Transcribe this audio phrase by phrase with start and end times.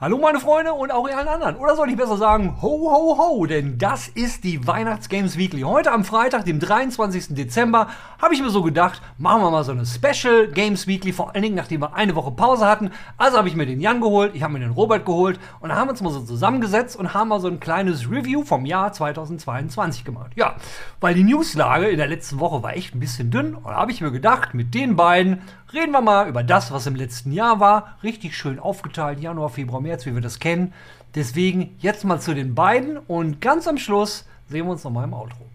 [0.00, 1.56] Hallo meine Freunde und auch ihr allen anderen.
[1.56, 5.62] Oder soll ich besser sagen, ho ho ho, denn das ist die Weihnachtsgames Weekly.
[5.62, 7.34] Heute am Freitag, dem 23.
[7.34, 7.88] Dezember,
[8.22, 11.42] habe ich mir so gedacht, machen wir mal so eine Special Games Weekly, vor allen
[11.42, 12.92] Dingen nachdem wir eine Woche Pause hatten.
[13.16, 15.90] Also habe ich mir den Jan geholt, ich habe mir den Robert geholt und haben
[15.90, 20.30] uns mal so zusammengesetzt und haben mal so ein kleines Review vom Jahr 2022 gemacht.
[20.36, 20.54] Ja,
[21.00, 23.90] weil die Newslage in der letzten Woche war echt ein bisschen dünn und da habe
[23.90, 25.42] ich mir gedacht, mit den beiden
[25.72, 27.98] reden wir mal über das, was im letzten Jahr war.
[28.02, 30.72] Richtig schön aufgeteilt, Januar, Februar, März, wie wir das kennen.
[31.14, 35.14] Deswegen jetzt mal zu den beiden und ganz am Schluss sehen wir uns nochmal im
[35.14, 35.46] Outro.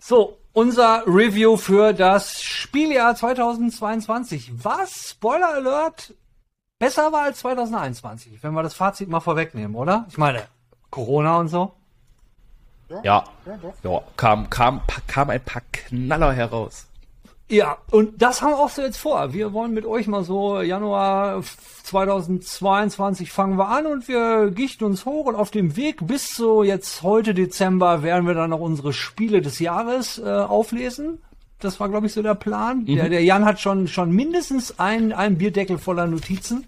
[0.00, 4.52] So, unser Review für das Spieljahr 2022.
[4.64, 6.14] Was, Spoiler Alert,
[6.78, 10.06] besser war als 2021, wenn wir das Fazit mal vorwegnehmen, oder?
[10.08, 10.42] Ich meine,
[10.90, 11.72] Corona und so.
[13.02, 13.24] Ja,
[13.82, 16.86] ja, kam, kam, kam ein paar Knaller heraus.
[17.54, 19.32] Ja, und das haben wir auch so jetzt vor.
[19.32, 21.40] Wir wollen mit euch mal so Januar
[21.84, 26.64] 2022 fangen wir an und wir gichten uns hoch und auf dem Weg bis so
[26.64, 31.18] jetzt heute Dezember werden wir dann noch unsere Spiele des Jahres äh, auflesen.
[31.60, 32.80] Das war, glaube ich, so der Plan.
[32.80, 32.96] Mhm.
[32.96, 36.66] Der, der Jan hat schon, schon mindestens einen, einen Bierdeckel voller Notizen.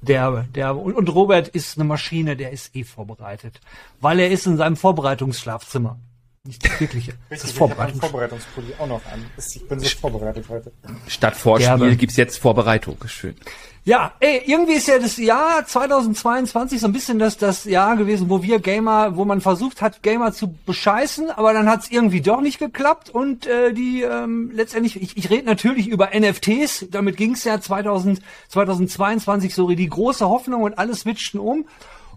[0.00, 3.60] Der, der, und Robert ist eine Maschine, der ist eh vorbereitet.
[4.00, 5.98] Weil er ist in seinem Vorbereitungsschlafzimmer.
[6.46, 7.12] Nicht das wirkliche.
[7.28, 8.00] das Vorbereitung.
[8.00, 9.26] Vorbereitungspulli auch noch an.
[9.36, 10.72] Ich bin so vorbereitet heute.
[11.06, 11.96] Statt Vorspiel Gerbe.
[11.96, 12.96] gibt's jetzt Vorbereitung.
[13.08, 13.36] Schön.
[13.84, 18.30] Ja, ey, irgendwie ist ja das Jahr 2022 so ein bisschen das, das Jahr gewesen,
[18.30, 22.40] wo wir Gamer, wo man versucht hat, Gamer zu bescheißen, aber dann hat's irgendwie doch
[22.40, 27.44] nicht geklappt und äh, die ähm, letztendlich, ich, ich rede natürlich über NFTs, damit ging's
[27.44, 31.66] ja 2000, 2022 so die große Hoffnung und alles switchten um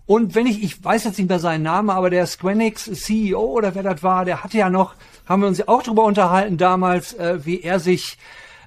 [0.05, 3.73] und wenn ich, ich weiß jetzt nicht mehr seinen Namen, aber der Squenix CEO oder
[3.73, 7.13] wer das war, der hatte ja noch, haben wir uns ja auch drüber unterhalten damals,
[7.13, 8.17] äh, wie er sich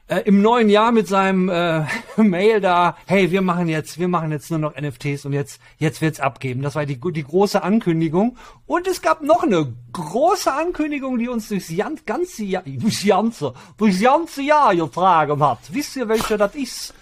[0.09, 1.85] äh, im neuen Jahr mit seinem äh,
[2.17, 6.01] Mail da, hey, wir machen jetzt, wir machen jetzt nur noch NFTs und jetzt, jetzt
[6.01, 6.63] wird's abgeben.
[6.63, 8.39] Das war die, die große Ankündigung.
[8.67, 11.71] Und es gab noch eine große Ankündigung, die uns durchs
[12.07, 15.59] ganze Jahr, durchs ganze, durchs ganze Jahr getragen hat.
[15.71, 16.95] Wisst ihr, welche das ist?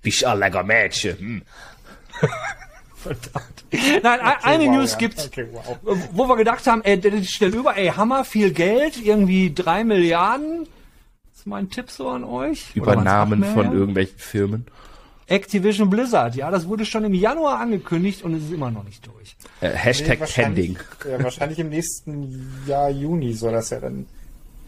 [0.00, 1.18] Bist ein lecker Mädchen.
[1.18, 1.42] Hm.
[3.06, 3.64] Verdammt.
[4.02, 4.98] Nein, okay, eine wow, News ja.
[4.98, 5.78] gibt's, okay, wow.
[6.12, 10.66] wo wir gedacht haben, ey, das stellt über, ey, Hammer, viel Geld, irgendwie drei Milliarden.
[11.30, 12.74] Das ist mein Tipp so an euch.
[12.74, 14.66] Übernahmen von irgendwelchen Firmen.
[15.28, 19.04] Activision Blizzard, ja, das wurde schon im Januar angekündigt und es ist immer noch nicht
[19.06, 19.36] durch.
[19.60, 20.78] Äh, Hashtag nee, Pending.
[21.04, 24.06] Ja, wahrscheinlich im nächsten Jahr Juni soll das ja dann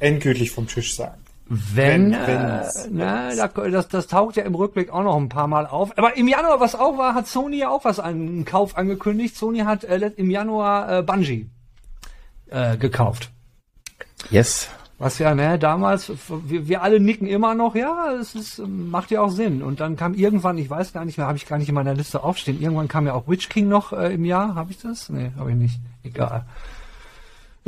[0.01, 1.15] endgültig vom Tisch sein.
[1.51, 5.67] Wenn, wenn äh, na, das, das taucht ja im Rückblick auch noch ein paar Mal
[5.67, 5.97] auf.
[5.97, 9.35] Aber im Januar, was auch war, hat Sony ja auch was an einen Kauf angekündigt.
[9.35, 11.49] Sony hat äh, im Januar äh, Bungie
[12.51, 13.31] äh, gekauft.
[14.31, 14.69] Yes.
[14.99, 19.21] Was ja, ne, damals, wir, wir alle nicken immer noch, ja, es ist, macht ja
[19.21, 19.63] auch Sinn.
[19.63, 21.95] Und dann kam irgendwann, ich weiß gar nicht mehr, habe ich gar nicht in meiner
[21.95, 25.09] Liste aufstehen, irgendwann kam ja auch Witch King noch äh, im Jahr, habe ich das?
[25.09, 25.81] Nee, habe ich nicht.
[26.03, 26.29] Egal.
[26.29, 26.47] Ja,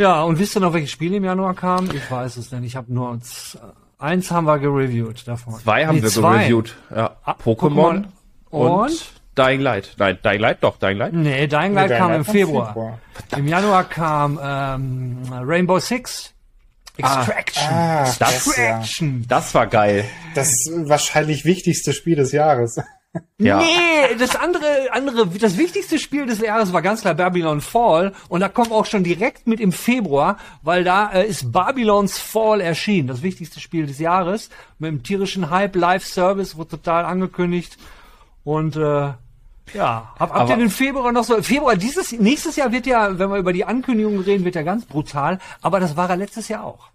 [0.09, 1.91] und wisst ihr noch, welche Spiele im Januar kamen?
[1.95, 2.65] Ich weiß es nicht.
[2.65, 3.59] Ich habe nur uns,
[3.99, 5.55] eins haben wir gereviewt davon.
[5.61, 6.39] Zwei haben nee, wir zwei.
[6.39, 6.75] gereviewt.
[6.95, 7.17] Ja.
[7.25, 8.05] Ah, Pokémon
[8.51, 9.95] und, und Dying Light.
[9.99, 11.13] Nein, Dying Light doch, Dying Light.
[11.13, 12.67] Nee, Dying Light nee, kam Dying im Februar.
[12.69, 12.99] Februar.
[13.37, 16.35] Im Januar kam ähm, Rainbow Six.
[16.97, 17.69] Extraction.
[17.71, 19.25] Ah, ah, das, Extraction.
[19.29, 20.05] Das war geil.
[20.35, 22.81] Das wahrscheinlich wichtigste Spiel des Jahres.
[23.39, 23.59] Ja.
[23.59, 28.41] Nee, das andere, andere, das wichtigste Spiel des Jahres war ganz klar Babylon Fall und
[28.41, 33.09] da kommt auch schon direkt mit im Februar, weil da äh, ist Babylons Fall erschienen,
[33.09, 34.49] das wichtigste Spiel des Jahres
[34.79, 37.79] mit dem tierischen Hype Live Service wurde total angekündigt
[38.45, 39.13] und äh,
[39.73, 41.43] ja, hab, habt ihr den Februar noch so?
[41.43, 44.85] Februar dieses nächstes Jahr wird ja, wenn wir über die Ankündigungen reden, wird ja ganz
[44.85, 46.90] brutal, aber das war er letztes Jahr auch.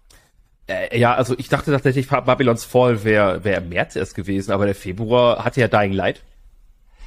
[0.66, 4.66] Äh, ja, also ich dachte tatsächlich, Babylons Fall wäre wär im März erst gewesen, aber
[4.66, 6.22] der Februar hatte ja Dying Light.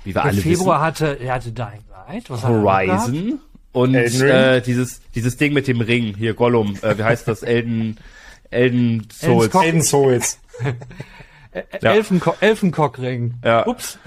[0.03, 1.07] Wie wir der alle Februar wissen.
[1.07, 2.29] hatte, er hatte Dying Light.
[2.29, 3.39] Was Horizon
[3.71, 6.77] und äh, dieses dieses Ding mit dem Ring hier Gollum.
[6.81, 7.43] Äh, wie heißt das?
[7.43, 7.97] Elden
[8.49, 9.53] Elden Souls.
[9.53, 10.39] Elden Souls.
[11.81, 11.93] ja.
[11.93, 13.35] Elfenko Elfenkockring.
[13.43, 13.67] Ja.
[13.67, 13.99] Ups.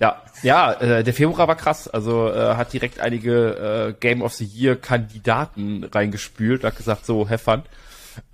[0.00, 1.88] Ja, ja, äh, der Februar war krass.
[1.88, 7.28] Also äh, hat direkt einige äh, Game of the Year Kandidaten reingespült, hat gesagt so,
[7.28, 7.62] have fun.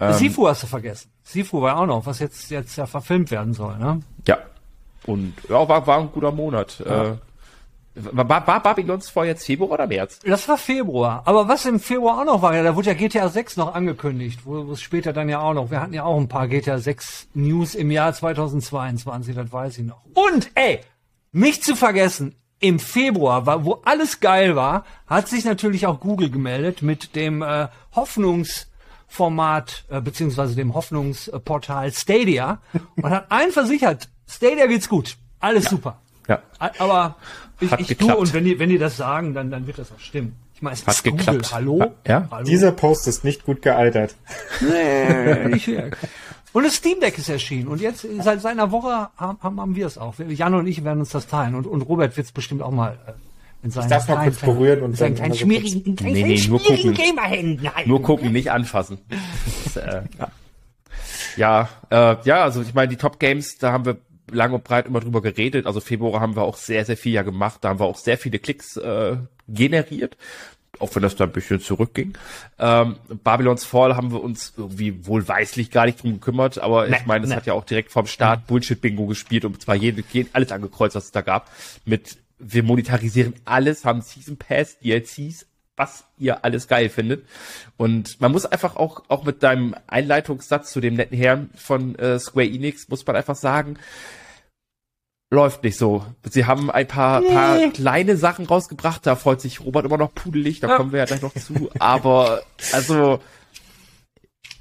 [0.01, 1.11] Ähm, Sifu hast du vergessen.
[1.23, 4.01] Sifu war auch noch, was jetzt, jetzt ja verfilmt werden soll, ne?
[4.27, 4.39] Ja.
[5.07, 6.83] Und ja, war, war ein guter Monat.
[6.85, 7.13] Ja.
[7.13, 7.17] Äh,
[7.97, 10.19] war, war Babylons vor jetzt Februar oder März?
[10.25, 11.23] Das war Februar.
[11.27, 14.41] Aber was im Februar auch noch war, ja, da wurde ja GTA 6 noch angekündigt,
[14.45, 15.71] wo es später dann ja auch noch.
[15.71, 19.85] Wir hatten ja auch ein paar GTA 6 News im Jahr 2022, das weiß ich
[19.85, 20.01] noch.
[20.15, 20.81] Und, ey,
[21.31, 26.31] nicht zu vergessen, im Februar, war, wo alles geil war, hat sich natürlich auch Google
[26.31, 28.67] gemeldet mit dem äh, Hoffnungs-
[29.15, 32.59] Format äh, beziehungsweise dem Hoffnungsportal Stadia
[32.97, 35.71] und hat allen versichert, Stadia geht's gut, alles ja.
[35.71, 36.01] super.
[36.29, 36.43] Ja.
[36.59, 37.17] Aber
[37.61, 38.13] ich, Hat ich geklappt.
[38.13, 40.35] tue und wenn die, wenn die das sagen, dann, dann wird das auch stimmen.
[40.55, 41.19] Ich meine, es Hat ist Google.
[41.19, 41.53] geklappt.
[41.55, 41.93] Hallo?
[42.07, 42.27] Ja.
[42.29, 42.45] Hallo?
[42.45, 44.17] Dieser Post ist nicht gut gealtert.
[44.61, 46.11] Nee, nicht wirklich.
[46.53, 47.69] Und das Steam Deck ist erschienen.
[47.69, 50.15] Und jetzt, seit, seit einer Woche haben, haben, haben wir es auch.
[50.19, 51.55] Jan und ich werden uns das teilen.
[51.55, 52.99] Und, und Robert wird es bestimmt auch mal
[53.65, 56.61] in seinen darf mal kurz berühren und dann kleinen immer so schmierigen, Nee, nee, nur
[56.61, 57.17] schmierigen gucken.
[57.17, 57.89] Gamerhänden halten.
[57.89, 58.99] Nur gucken, nicht anfassen.
[59.65, 60.03] Das, äh,
[61.37, 63.97] ja, äh, ja, also ich meine, die Top Games, da haben wir
[64.31, 65.67] lang und breit immer drüber geredet.
[65.67, 67.59] Also Februar haben wir auch sehr, sehr viel ja gemacht.
[67.63, 69.17] Da haben wir auch sehr viele Klicks äh,
[69.49, 70.17] generiert.
[70.81, 72.19] Auch wenn das da ein bisschen zurückging.
[72.59, 77.07] Ähm, Babylons Fall haben wir uns irgendwie wohlweislich gar nicht drum gekümmert, aber Nee, ich
[77.07, 77.37] meine, es nee.
[77.37, 81.05] hat ja auch direkt vom Start Bullshit-Bingo gespielt und zwar jede, jede, alles angekreuzt, was
[81.05, 81.49] es da gab.
[81.85, 85.47] Mit wir monetarisieren alles, haben Season Pass, DLCs,
[85.77, 87.27] was ihr alles geil findet.
[87.77, 92.19] Und man muss einfach auch, auch mit deinem Einleitungssatz zu dem netten Herrn von äh,
[92.19, 93.79] Square Enix, muss man einfach sagen,
[95.31, 96.05] läuft nicht so.
[96.31, 100.61] Sie haben ein paar, paar kleine Sachen rausgebracht, da freut sich Robert immer noch pudelig,
[100.61, 101.71] da kommen wir ja gleich noch zu.
[101.79, 102.43] Aber,
[102.73, 103.21] also,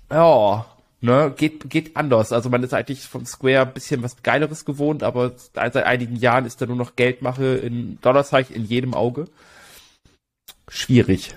[0.09, 0.65] ja,
[1.03, 2.31] ne, geht, geht anders.
[2.31, 6.45] Also man ist eigentlich von Square ein bisschen was Geileres gewohnt, aber seit einigen Jahren
[6.45, 9.25] ist da nur noch Geldmache in Dollarzeichen in jedem Auge.
[10.69, 11.35] Schwierig.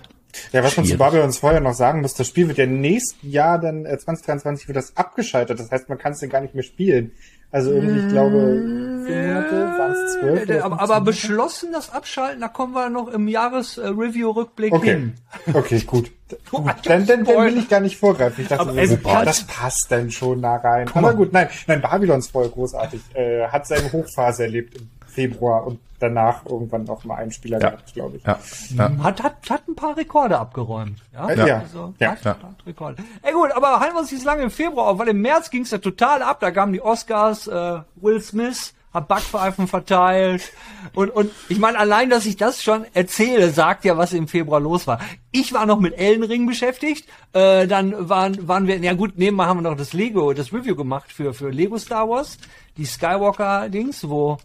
[0.52, 0.98] Ja, was man zu Schwierig.
[0.98, 4.76] Babylons vorher noch sagen muss, das Spiel wird ja nächsten Jahr dann, äh, 2023 wird
[4.76, 5.58] das abgeschaltet.
[5.58, 7.12] Das heißt, man kann es dann gar nicht mehr spielen.
[7.52, 10.40] Also irgendwie, ich glaube, vier Monate, waren es zwölf?
[10.40, 14.90] Äh, oder aber, 15 aber beschlossen das Abschalten, da kommen wir noch im Jahresreview-Rückblick Okay,
[14.90, 15.14] hin.
[15.54, 16.10] okay, gut.
[16.50, 16.66] Gut.
[16.84, 18.42] Dann, dann, dann will ich gar nicht vorgreifen.
[18.42, 20.90] Ich dachte, Aber so, super, das passt dann schon da rein.
[20.92, 23.00] Aber gut, nein, nein, Babylons voll großartig.
[23.14, 27.70] Äh, hat seine Hochphase erlebt im Februar und danach irgendwann noch mal einen Spieler Ja.
[27.70, 28.22] gehabt, glaube ich.
[28.24, 28.38] Ja,
[28.76, 28.92] ja.
[29.02, 30.98] Hat, hat, hat ein paar Rekorde abgeräumt.
[31.14, 31.58] Ja, Äh, ja.
[31.60, 32.10] Also, Ja.
[32.10, 32.30] hat, Ja.
[32.32, 33.02] hat Rekorde.
[33.22, 35.62] Ey gut, aber halten wir uns nicht lange im Februar auf, weil im März ging
[35.62, 36.38] es ja total ab.
[36.40, 40.52] Da kamen die Oscars, äh, Will Smith hat Backpfeifen verteilt.
[40.94, 44.58] Und, und ich meine, allein, dass ich das schon erzähle, sagt ja, was im Februar
[44.60, 45.00] los war.
[45.32, 47.06] Ich war noch mit Elden Ring beschäftigt.
[47.34, 50.74] Äh, dann waren, waren wir, ja gut, nebenbei haben wir noch das Lego, das Review
[50.76, 52.38] gemacht für, für Lego Star Wars.
[52.78, 54.38] Die Skywalker-Dings, wo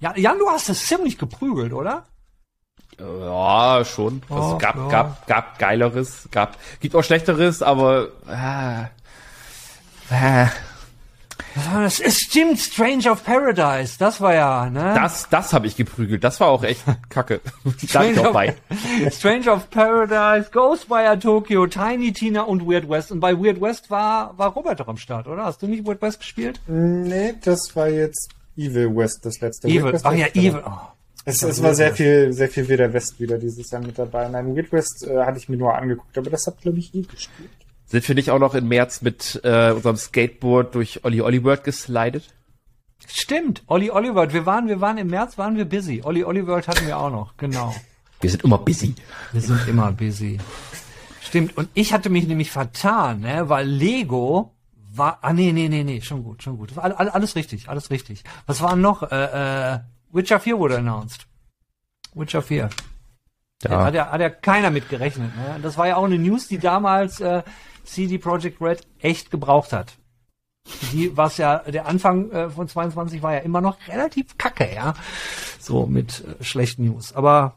[0.00, 2.04] ja, Jan, du hast das ziemlich geprügelt, oder?
[2.98, 4.22] Ja, schon.
[4.28, 4.88] Also Oh, gab, ja.
[4.88, 8.08] gab, gab geileres, gab, gibt auch schlechteres, aber
[11.54, 12.00] Was war das?
[12.00, 14.94] Es stimmt, Strange of Paradise, das war ja, ne?
[14.94, 16.24] das, das habe ich geprügelt.
[16.24, 17.40] Das war auch echt kacke.
[17.92, 18.56] da ich auch bei.
[19.10, 23.12] Strange of Paradise, Ghostwire Tokyo, Tiny Tina und Weird West.
[23.12, 25.44] Und bei Weird West war, war Robert doch am Start, oder?
[25.44, 26.60] Hast du nicht Weird West gespielt?
[26.66, 29.68] Nee, das war jetzt Evil West, das letzte.
[29.68, 29.92] Evil.
[29.92, 30.46] West Ach ja, genau.
[30.46, 30.62] Evil.
[30.66, 30.78] Oh.
[31.24, 34.28] Es, es war sehr viel, sehr viel Wilder West wieder dieses Jahr mit dabei.
[34.28, 37.02] Nein, Weird West äh, hatte ich mir nur angeguckt, aber das hat, glaube ich, nie
[37.02, 37.50] gespielt.
[37.86, 41.64] Sind wir nicht auch noch im März mit äh, unserem Skateboard durch Olli Olli World
[41.64, 42.34] geslidet?
[43.06, 46.02] Stimmt, Olli Oliver, wir waren, wir waren im März, waren wir busy.
[46.02, 47.74] Olli Oliver hatten wir auch noch, genau.
[48.20, 48.94] Wir sind immer busy.
[49.32, 50.38] Wir sind immer busy.
[51.20, 51.56] Stimmt.
[51.56, 54.54] Und ich hatte mich nämlich vertan, ne, weil Lego
[54.98, 56.76] war, ah, nee, nee, nee, nee, schon gut, schon gut.
[56.76, 58.24] All- all- alles richtig, alles richtig.
[58.46, 59.02] Was war noch?
[59.10, 59.78] Äh, äh,
[60.10, 61.26] Witcher 4 wurde announced.
[62.14, 62.70] Witcher 4.
[63.62, 63.84] Ja.
[63.84, 65.34] Hat ja, hat ja keiner mit gerechnet.
[65.36, 65.58] Ne?
[65.62, 67.42] Das war ja auch eine News, die damals äh,
[67.84, 69.96] CD Projekt Red echt gebraucht hat.
[70.92, 74.94] Die, was ja, der Anfang äh, von 22 war ja immer noch relativ kacke, ja.
[75.58, 77.12] So mit äh, schlechten News.
[77.14, 77.56] Aber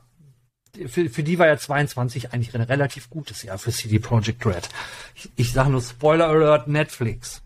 [0.87, 4.69] für, für die war ja 22 eigentlich ein relativ gutes Jahr für CD Projekt Red.
[5.15, 7.41] Ich, ich sage nur Spoiler Alert, Netflix.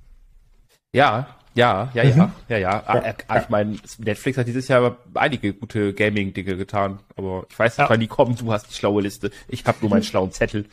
[0.94, 2.84] Ja, ja, ja, ja, ja, ja.
[2.86, 7.58] Ah, äh, ah, Ich meine, Netflix hat dieses Jahr einige gute Gaming-Dinge getan, aber ich
[7.58, 7.90] weiß nicht, Ja.
[7.90, 8.36] wann die kommen.
[8.36, 9.32] Du hast die schlaue Liste.
[9.48, 10.66] Ich habe nur meinen schlauen Zettel.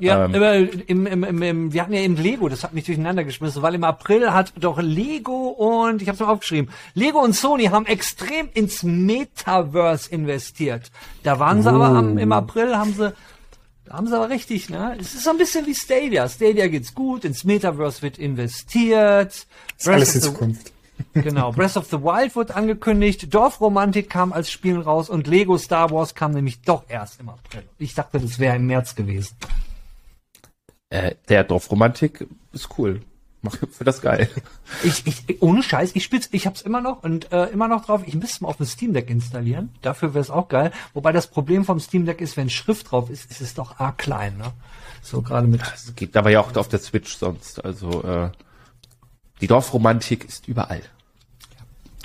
[0.00, 3.24] Ja, Ähm, im, im, im, im, wir hatten ja eben Lego, das hat mich durcheinander
[3.24, 7.34] geschmissen, weil im April hat doch Lego und, ich habe es mal aufgeschrieben, Lego und
[7.34, 10.92] Sony haben extrem ins Metaverse investiert.
[11.24, 13.12] Da waren sie aber am, im April, haben sie,
[13.88, 14.96] da haben sie aber richtig, ne?
[15.00, 16.28] Es ist so ein bisschen wie Stadia.
[16.28, 19.32] Stadia geht's gut, ins Metaverse wird investiert.
[19.32, 19.46] Das
[19.78, 20.72] ist Breath alles of in the- Zukunft.
[21.14, 25.92] Genau, Breath of the Wild wurde angekündigt, Dorfromantik kam als Spiel raus und Lego Star
[25.92, 27.62] Wars kam nämlich doch erst im April.
[27.78, 29.36] Ich dachte, das wäre im März gewesen.
[30.90, 33.00] äh, der Dorfromantik ist cool.
[33.40, 34.28] Mach für das geil.
[34.82, 38.02] Ich, ich, ohne Scheiß, ich spiel's, ich hab's immer noch und äh, immer noch drauf.
[38.04, 39.70] Ich müsste mal auf dem Steam Deck installieren.
[39.80, 40.72] Dafür wäre es auch geil.
[40.92, 43.98] Wobei das Problem vom Steam Deck ist, wenn Schrift drauf ist, ist es doch arg
[43.98, 44.52] klein, ne?
[45.02, 45.60] So gerade mit.
[45.60, 47.64] Das geht aber ja auch auf der Switch sonst.
[47.64, 48.30] Also äh,
[49.40, 50.82] die Dorfromantik ist überall.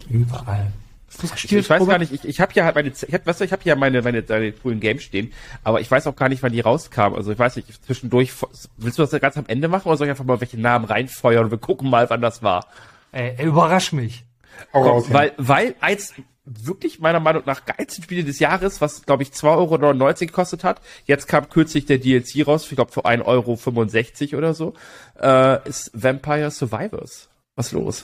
[0.10, 0.72] Überall.
[1.18, 1.94] Du's Ich, ich weiß Robert?
[1.94, 3.76] gar nicht, ich, ich habe ja halt meine, ich hab, weißt du, ich habe ja
[3.76, 5.32] meine, meine, meine coolen Games stehen,
[5.64, 7.18] aber ich weiß auch gar nicht, wann die rauskamen.
[7.18, 8.32] Also ich weiß nicht, zwischendurch,
[8.78, 11.46] willst du das ganz am Ende machen oder soll ich einfach mal welche Namen reinfeuern
[11.46, 12.68] und wir gucken mal, wann das war?
[13.12, 14.26] Ey, überrasch mich.
[14.74, 15.14] Raus, ja.
[15.14, 16.14] weil, weil eins,
[16.46, 20.82] wirklich meiner Meinung nach geilsten Spiele des Jahres, was glaube ich 2,99 Euro gekostet hat.
[21.06, 24.74] Jetzt kam kürzlich der DLC raus, ich glaube für 1,65 Euro oder so,
[25.20, 27.30] äh, ist Vampire Survivors.
[27.56, 28.04] Was los?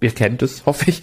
[0.00, 1.02] Ihr kennt es, hoffe ich.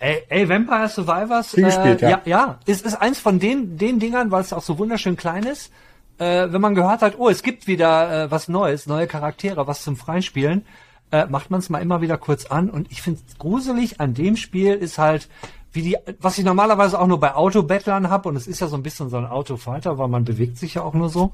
[0.00, 2.10] Ey, ey Vampire Survivors, Viel gespielt, äh, ja.
[2.10, 5.44] ja, ja, ist, ist eins von den, den Dingern, weil es auch so wunderschön klein
[5.44, 5.70] ist.
[6.18, 9.82] Äh, wenn man gehört hat, oh, es gibt wieder äh, was Neues, neue Charaktere, was
[9.82, 10.64] zum Freispielen,
[11.12, 12.70] äh, macht man es mal immer wieder kurz an.
[12.70, 15.28] Und ich finde gruselig an dem Spiel ist halt,
[15.72, 18.76] wie die, was ich normalerweise auch nur bei Autobattlern hab und es ist ja so
[18.76, 21.32] ein bisschen so ein Autofighter, weil man bewegt sich ja auch nur so.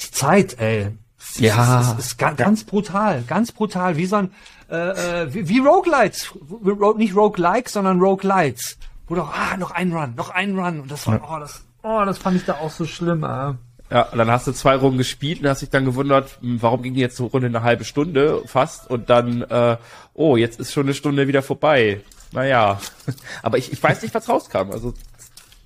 [0.00, 0.90] Die Zeit, ey.
[1.36, 1.80] Ja.
[1.80, 4.30] Es ist, ist ganz, ganz brutal, ganz brutal, wie so ein,
[4.74, 8.76] äh, äh, wie, wie Roguelites, Ro- nicht Roguelikes, sondern Roguelites.
[9.06, 10.80] Wo doch, ah, noch ein Run, noch ein Run.
[10.80, 13.52] Und das war, oh, das, oh, das fand ich da auch so schlimm, äh.
[13.90, 16.82] Ja, und dann hast du zwei Runden gespielt und hast dich dann gewundert, hm, warum
[16.82, 19.76] ging die jetzt so Runde eine halbe Stunde fast und dann, äh,
[20.14, 22.00] oh, jetzt ist schon eine Stunde wieder vorbei.
[22.32, 22.80] Naja,
[23.42, 24.70] aber ich, ich weiß nicht, was rauskam.
[24.72, 24.94] Also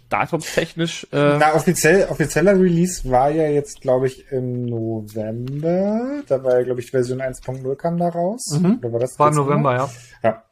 [0.08, 6.22] datumstechnisch, äh, Na, offiziell, offizieller Release war ja jetzt, glaube ich, im November.
[6.26, 8.58] Da war ja, glaube ich, Version 1.0 kam da raus.
[8.58, 9.36] Oder war das War im?
[9.36, 9.90] November, ja.
[10.22, 10.42] Ja.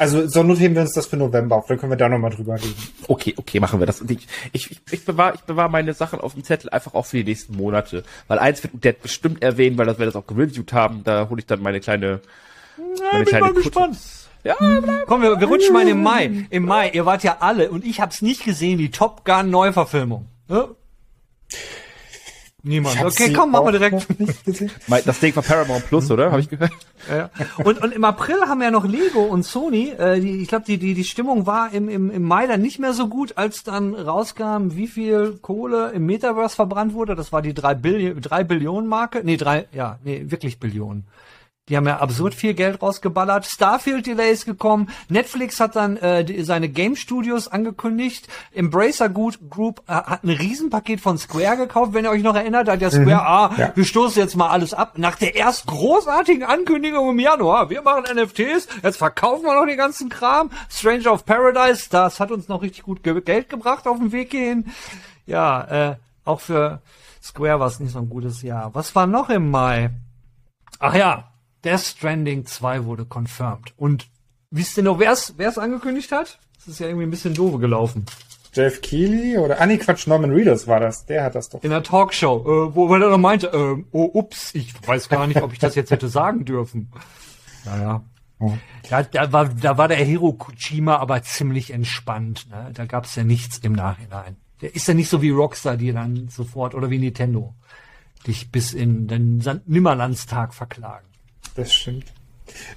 [0.00, 2.54] Also, so notieren wir uns das für November auf, dann können wir da nochmal drüber
[2.54, 2.76] reden.
[3.08, 4.00] okay, okay, machen wir das.
[4.00, 7.16] Und ich, ich, ich, bewahre ich bewahr meine Sachen auf dem Zettel einfach auch für
[7.16, 8.04] die nächsten Monate.
[8.28, 11.02] Weil eins wird der bestimmt erwähnen, weil das wir das auch gereviewt haben.
[11.02, 12.20] Da hole ich dann meine kleine,
[13.12, 13.90] meine bin mal Kutte.
[14.48, 14.56] Ja,
[15.06, 16.46] Komm, wir, wir rutschen mal in den Mai.
[16.48, 20.24] Im Mai, ihr wart ja alle und ich hab's nicht gesehen, die Top Gun Neuverfilmung.
[20.48, 20.70] Ne?
[22.62, 23.04] Niemand.
[23.04, 24.06] Okay, komm, machen wir direkt.
[25.06, 26.30] das Ding von Paramount Plus, oder?
[26.30, 26.72] Habe ich gehört?
[27.10, 27.28] Ja.
[27.62, 30.78] Und, und im April haben ja noch Lego und Sony, äh, die, ich glaube, die,
[30.78, 33.94] die, die Stimmung war im, im, im Mai dann nicht mehr so gut, als dann
[33.94, 37.14] rauskam, wie viel Kohle im Metaverse verbrannt wurde.
[37.14, 39.20] Das war die 3 Billion, 3 Billionen Marke.
[39.22, 41.06] Nee, drei, ja, nee, wirklich Billionen.
[41.68, 43.46] Die haben ja absurd viel Geld rausgeballert.
[43.46, 44.88] Starfield Delay ist gekommen.
[45.08, 48.28] Netflix hat dann äh, die, seine Game Studios angekündigt.
[48.52, 51.92] Embracer Good Group äh, hat ein Riesenpaket von Square gekauft.
[51.92, 53.72] Wenn ihr euch noch erinnert, hat ja Square, ah, Ja.
[53.74, 54.98] wir stoßen jetzt mal alles ab.
[54.98, 59.76] Nach der erst großartigen Ankündigung im Januar, wir machen NFTs, jetzt verkaufen wir noch den
[59.76, 60.50] ganzen Kram.
[60.70, 64.30] Stranger of Paradise, das hat uns noch richtig gut ge Geld gebracht auf dem Weg
[64.30, 64.72] hierhin.
[65.26, 66.80] Ja, äh, auch für
[67.22, 68.74] Square war es nicht so ein gutes Jahr.
[68.74, 69.90] Was war noch im Mai?
[70.78, 71.27] Ach ja,
[71.64, 73.72] Death Stranding 2 wurde confirmed.
[73.76, 74.08] Und
[74.50, 76.38] wisst ihr noch, wer es angekündigt hat?
[76.56, 78.06] Das ist ja irgendwie ein bisschen doof gelaufen.
[78.52, 81.06] Jeff Keighley oder, ah nee, Quatsch, Norman Reedus war das.
[81.06, 81.62] Der hat das doch.
[81.62, 85.42] In der Talkshow, äh, wo er dann meinte, äh, oh, ups, ich weiß gar nicht,
[85.42, 86.90] ob ich das jetzt hätte sagen dürfen.
[87.64, 88.02] Naja.
[88.40, 88.52] Oh.
[88.88, 92.48] Ja, da war, da war der Hiro Kojima aber ziemlich entspannt.
[92.50, 92.70] Ne?
[92.72, 94.36] Da gab's ja nichts im Nachhinein.
[94.60, 97.54] Der ist ja nicht so wie Rockstar, die dann sofort, oder wie Nintendo,
[98.26, 101.07] dich bis in den Nimmerlandstag verklagen.
[101.58, 102.04] Das stimmt.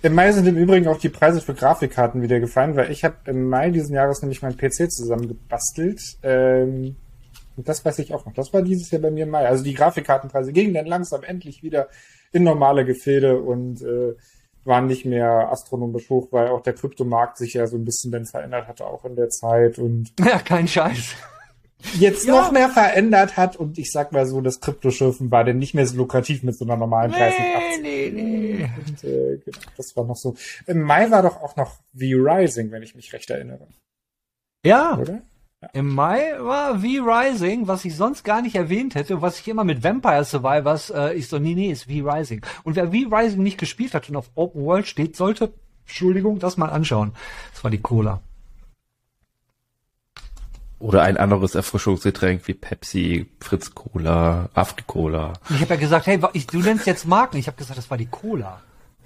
[0.01, 3.15] Im Mai sind im Übrigen auch die Preise für Grafikkarten wieder gefallen, weil ich habe
[3.25, 6.01] im Mai diesen Jahres nämlich meinen PC zusammengebastelt.
[6.23, 6.95] Ähm,
[7.55, 8.33] und das weiß ich auch noch.
[8.33, 9.45] Das war dieses Jahr bei mir im Mai.
[9.45, 11.89] Also die Grafikkartenpreise gingen dann langsam endlich wieder
[12.31, 14.15] in normale Gefilde und äh,
[14.65, 18.25] waren nicht mehr astronomisch hoch, weil auch der Kryptomarkt sich ja so ein bisschen dann
[18.25, 21.15] verändert hatte, auch in der Zeit und Ja, kein Scheiß.
[21.99, 22.33] Jetzt Ja.
[22.35, 23.55] noch mehr verändert hat.
[23.57, 26.65] Und ich sag mal so, das Kryptoschürfen war dann nicht mehr so lukrativ mit so
[26.65, 28.69] einer normalen 30, 80 nee, nee.
[28.87, 30.35] und, äh, genau, das war noch so.
[30.67, 33.67] Im Mai war doch auch noch V-Rising, wenn ich mich recht erinnere,
[34.65, 35.21] Ja, oder?
[35.73, 39.83] Im Mai war V-Rising, was ich sonst gar nicht erwähnt hätte, was ich immer mit
[39.83, 42.43] Vampire Survivors, äh, ich so, nee, nee, ist V-Rising.
[42.63, 45.53] Und wer V-Rising nicht gespielt hat und auf Open World steht, sollte,
[45.85, 47.13] Entschuldigung, das mal anschauen.
[47.53, 48.21] Das war die Cola.
[50.81, 55.33] Oder ein anderes Erfrischungsgetränk wie Pepsi, Fritz Cola, Afri-Cola.
[55.49, 57.37] Ich habe ja gesagt, hey, ich, du nennst jetzt Marken.
[57.37, 58.61] Ich habe gesagt, das war die Cola.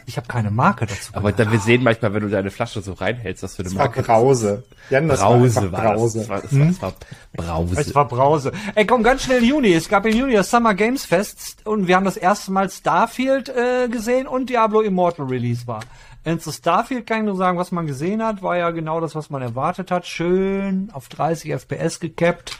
[0.07, 1.11] Ich habe keine Marke dazu.
[1.13, 3.77] Aber dann, wir sehen manchmal, wenn du deine Flasche so reinhältst, was für eine Das
[3.77, 4.63] war Marke Brause.
[4.89, 5.99] Jan, das Brause war war, einfach das.
[5.99, 6.19] Brause.
[6.19, 6.93] Das war, das war,
[7.33, 7.81] das war Brause.
[7.81, 8.51] Es war Brause.
[8.75, 9.73] Ey, komm, ganz schnell Juni.
[9.73, 13.49] Es gab im Juni das Summer Games Fest und wir haben das erste Mal Starfield
[13.49, 15.81] äh, gesehen und Diablo Immortal Release war.
[16.25, 19.13] Und zu Starfield kann ich nur sagen, was man gesehen hat, war ja genau das,
[19.15, 20.07] was man erwartet hat.
[20.07, 22.57] Schön auf 30 FPS gekappt.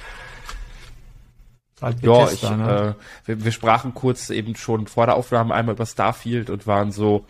[1.82, 2.96] Halt Ja, ich, ne?
[2.96, 6.92] äh, wir, wir sprachen kurz eben schon vor der Aufnahme einmal über Starfield und waren
[6.92, 7.26] so,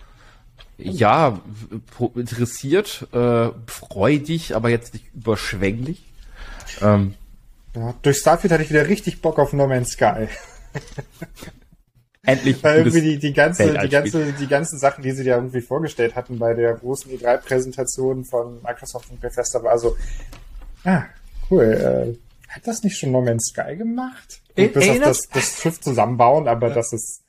[0.78, 1.40] ja,
[2.16, 6.04] interessiert, äh, freudig, aber jetzt nicht überschwänglich.
[6.82, 7.16] Ähm,
[7.76, 10.28] Ja, durch Starfield hatte ich wieder richtig Bock auf No Man's Sky.
[12.26, 15.62] endlich Weil irgendwie die, die ganze, die ganze, die ganzen Sachen, die sie da irgendwie
[15.62, 19.96] vorgestellt hatten bei der großen E3-Präsentation von Microsoft und Bethesda war also,
[20.84, 21.04] ah,
[21.50, 22.25] cool, äh,
[22.56, 24.42] hat das nicht schon No Man's Sky gemacht?
[24.56, 27.26] E- Und bis auf das, das Schiff zusammenbauen, aber das ist,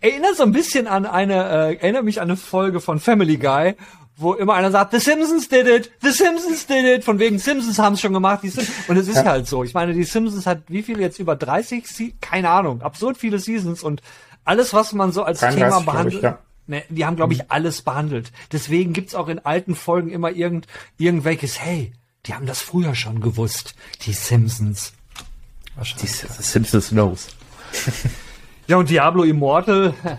[0.00, 3.76] Erinnert so ein bisschen an eine, äh, erinnert mich an eine Folge von Family Guy,
[4.16, 7.78] wo immer einer sagt, The Simpsons did it, The Simpsons did it, von wegen Simpsons
[7.78, 9.24] haben es schon gemacht, die Sim und es ist ja.
[9.24, 9.62] halt so.
[9.62, 13.38] Ich meine, die Simpsons hat wie viele jetzt über 30, Se keine Ahnung, absurd viele
[13.38, 14.02] Seasons und
[14.44, 16.14] alles, was man so als Thema behandelt.
[16.16, 16.38] Ich, ja.
[16.66, 17.46] Ne, die haben, glaube ich, mhm.
[17.48, 18.32] alles behandelt.
[18.50, 21.92] Deswegen gibt's auch in alten Folgen immer irgend, irgendwelches, hey,
[22.26, 24.92] die haben das früher schon gewusst, die Simpsons.
[25.76, 26.10] Wahrscheinlich.
[26.20, 27.28] Die, Simpsons knows.
[28.66, 30.18] Ja, und Diablo Immortal, da,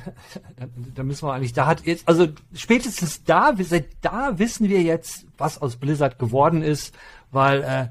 [0.96, 5.26] da müssen wir eigentlich, da hat jetzt, also spätestens da, seit da wissen wir jetzt,
[5.36, 6.94] was aus Blizzard geworden ist,
[7.32, 7.88] weil äh,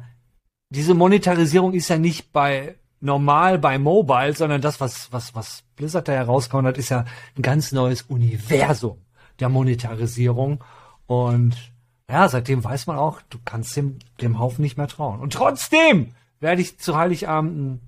[0.71, 6.07] diese Monetarisierung ist ja nicht bei normal bei Mobile, sondern das, was, was, was Blizzard
[6.09, 7.05] da herausgehauen hat, ist ja
[7.37, 8.99] ein ganz neues Universum
[9.41, 10.63] der Monetarisierung.
[11.07, 11.74] Und
[12.11, 15.21] ja, seitdem weiß man auch, du kannst dem, dem Haufen nicht mehr trauen.
[15.21, 17.81] Und trotzdem werde ich zu Heiligabend einen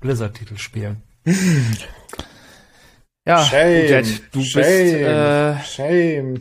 [0.00, 1.02] Blizzard-Titel spielen.
[3.26, 6.40] Ja, shame, Jet, du shame, bist äh, shame.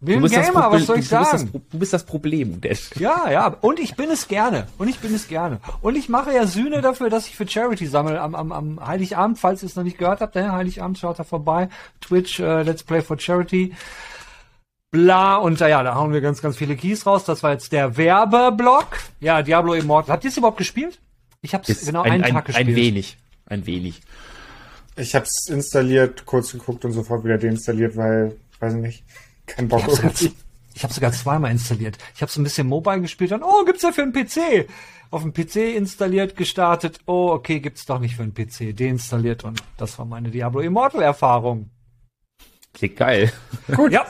[0.00, 1.30] Bin du bist Gamer, was soll ich du, sagen?
[1.30, 2.90] Bist das, du bist das Problem, Dash.
[2.96, 4.66] Ja, ja, und ich bin es gerne.
[4.78, 5.60] Und ich bin es gerne.
[5.80, 9.38] Und ich mache ja Sühne dafür, dass ich für Charity sammle am, am, am Heiligabend,
[9.38, 11.68] falls ihr es noch nicht gehört habt, der Heiligabend schaut da vorbei.
[12.00, 13.72] Twitch, uh, Let's Play for Charity.
[14.92, 17.24] Bla, und ja, da hauen wir ganz, ganz viele Keys raus.
[17.24, 18.98] Das war jetzt der Werbeblock.
[19.18, 20.12] Ja, Diablo Immortal.
[20.12, 21.00] Habt ihr es überhaupt gespielt?
[21.40, 22.68] Ich habe es genau einen ein, Tag gespielt.
[22.68, 23.16] Ein wenig
[23.52, 24.00] ein wenig.
[24.96, 29.04] Ich habe es installiert, kurz geguckt und sofort wieder deinstalliert, weil, weiß ich nicht,
[29.46, 29.82] kein Bock
[30.74, 31.98] ich habe sogar, zweimal installiert.
[32.14, 34.66] Ich habe so ein bisschen Mobile gespielt und oh, gibt's ja für einen PC.
[35.10, 37.00] Auf dem PC installiert, gestartet.
[37.04, 38.74] Oh, okay, gibt's doch nicht für einen PC.
[38.74, 41.68] Deinstalliert und das war meine Diablo Immortal Erfahrung.
[42.72, 43.30] Klingt geil.
[43.76, 43.92] Gut.
[43.92, 44.06] Ja.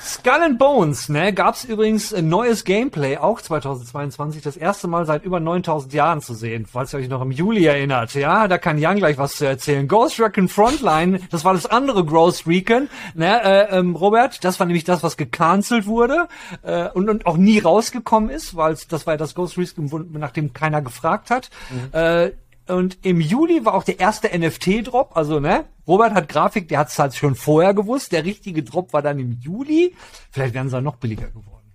[0.00, 5.24] Skull and Bones, ne, gab's übrigens ein neues Gameplay, auch 2022, das erste Mal seit
[5.24, 8.14] über 9000 Jahren zu sehen, falls ihr euch noch im Juli erinnert.
[8.14, 9.88] Ja, da kann Jan gleich was zu erzählen.
[9.88, 14.66] Ghost Recon Frontline, das war das andere Ghost Recon, ne, äh, ähm, Robert, das war
[14.66, 16.28] nämlich das, was gecancelt wurde
[16.62, 20.30] äh, und, und auch nie rausgekommen ist, weil das war ja das Ghost Recon, nach
[20.30, 21.50] dem keiner gefragt hat.
[21.70, 21.98] Mhm.
[21.98, 22.30] Äh,
[22.68, 25.16] und im Juli war auch der erste NFT-Drop.
[25.16, 25.64] Also, ne?
[25.86, 28.12] Robert hat Grafik, der hat es halt schon vorher gewusst.
[28.12, 29.94] Der richtige Drop war dann im Juli.
[30.30, 31.72] Vielleicht wären sie dann noch billiger geworden.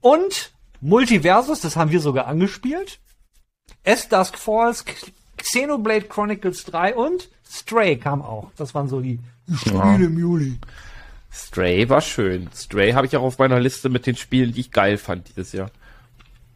[0.00, 3.00] Und Multiversus, das haben wir sogar angespielt.
[3.82, 4.84] S Dusk Falls,
[5.36, 8.50] Xenoblade Chronicles 3 und Stray kam auch.
[8.56, 9.20] Das waren so die
[9.54, 9.94] Spiele ja.
[9.96, 10.58] im Juli.
[11.32, 12.48] Stray war schön.
[12.54, 15.52] Stray habe ich auch auf meiner Liste mit den Spielen, die ich geil fand dieses
[15.52, 15.70] Jahr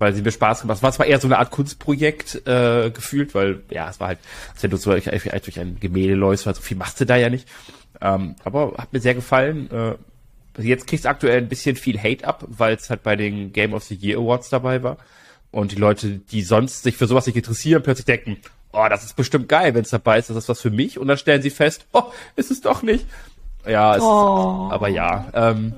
[0.01, 0.83] weil sie mir Spaß gemacht.
[0.83, 4.19] Es war eher so eine Art Kunstprojekt äh, gefühlt, weil ja, es war halt,
[4.53, 7.17] als wenn du so durch, durch ein Gemälde läufst, weil so viel machst du da
[7.17, 7.47] ja nicht.
[8.01, 9.71] Ähm, aber hat mir sehr gefallen.
[9.71, 13.53] Äh, jetzt kriegst du aktuell ein bisschen viel Hate ab, weil es halt bei den
[13.53, 14.97] Game of the Year Awards dabei war.
[15.51, 18.39] Und die Leute, die sonst sich für sowas nicht interessieren, plötzlich denken,
[18.73, 20.99] oh, das ist bestimmt geil, wenn es dabei ist, das ist was für mich.
[20.99, 22.05] Und dann stellen sie fest, oh,
[22.37, 23.05] ist es doch nicht.
[23.67, 24.71] Ja, es, oh.
[24.71, 25.29] aber ja.
[25.35, 25.75] Ähm,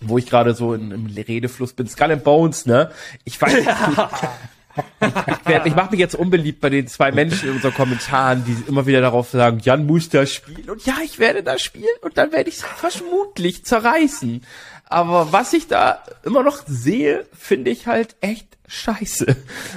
[0.00, 2.90] wo ich gerade so in, im Redefluss bin, Skull and Bones, ne?
[3.24, 3.68] Ich weiß nicht.
[5.00, 8.86] ich, ich, mache mich jetzt unbeliebt bei den zwei Menschen in unseren Kommentaren, die immer
[8.86, 10.70] wieder darauf sagen, Jan muss das spielen.
[10.70, 14.42] Und ja, ich werde das spielen und dann werde ich es vermutlich zerreißen.
[14.90, 19.36] Aber was ich da immer noch sehe, finde ich halt echt scheiße.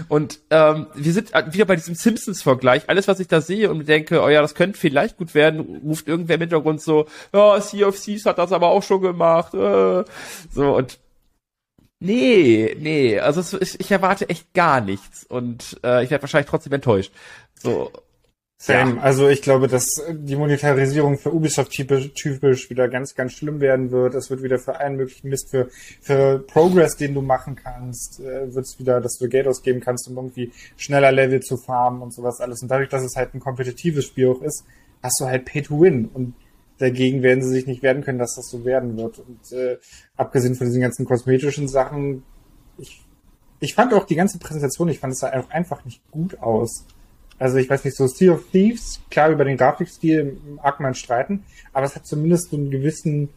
[0.10, 2.90] Und ähm, wir sind wieder bei diesem Simpsons-Vergleich.
[2.90, 6.08] Alles, was ich da sehe und denke, oh ja, das könnte vielleicht gut werden, ruft
[6.08, 9.54] irgendwer im Hintergrund so, ja, oh, Sea of Thieves hat das aber auch schon gemacht.
[9.54, 10.04] Äh.
[10.52, 11.00] So, und
[12.00, 15.26] nee, nee, also ich, ich erwarte echt gar nichts.
[15.26, 17.14] Und äh, ich werde wahrscheinlich trotzdem enttäuscht.
[17.62, 17.92] So,
[18.66, 18.96] Same.
[18.96, 19.02] Ja.
[19.02, 24.16] Also ich glaube, dass die Monetarisierung für Ubisoft typisch wieder ganz, ganz schlimm werden wird.
[24.16, 25.68] Es wird wieder für allen möglichen Mist, für,
[26.00, 30.08] für Progress, den du machen kannst, äh, wird es wieder, dass du Geld ausgeben kannst,
[30.08, 32.62] um irgendwie schneller Level zu farmen und sowas alles.
[32.62, 34.64] Und dadurch, dass es halt ein kompetitives Spiel auch ist,
[35.02, 36.06] hast du halt Pay to Win.
[36.14, 36.34] Und
[36.78, 39.20] dagegen werden sie sich nicht werden können, dass das so werden wird.
[39.20, 39.76] Und äh,
[40.16, 42.24] abgesehen von diesen ganzen kosmetischen Sachen,
[42.78, 43.02] ich,
[43.60, 46.86] ich fand auch die ganze Präsentation, ich fand es sah einfach nicht gut aus.
[47.44, 51.44] Also ich weiß nicht, so Sea of Thieves, klar über den Grafikstil mag man streiten,
[51.74, 53.28] aber es hat zumindest so einen gewissen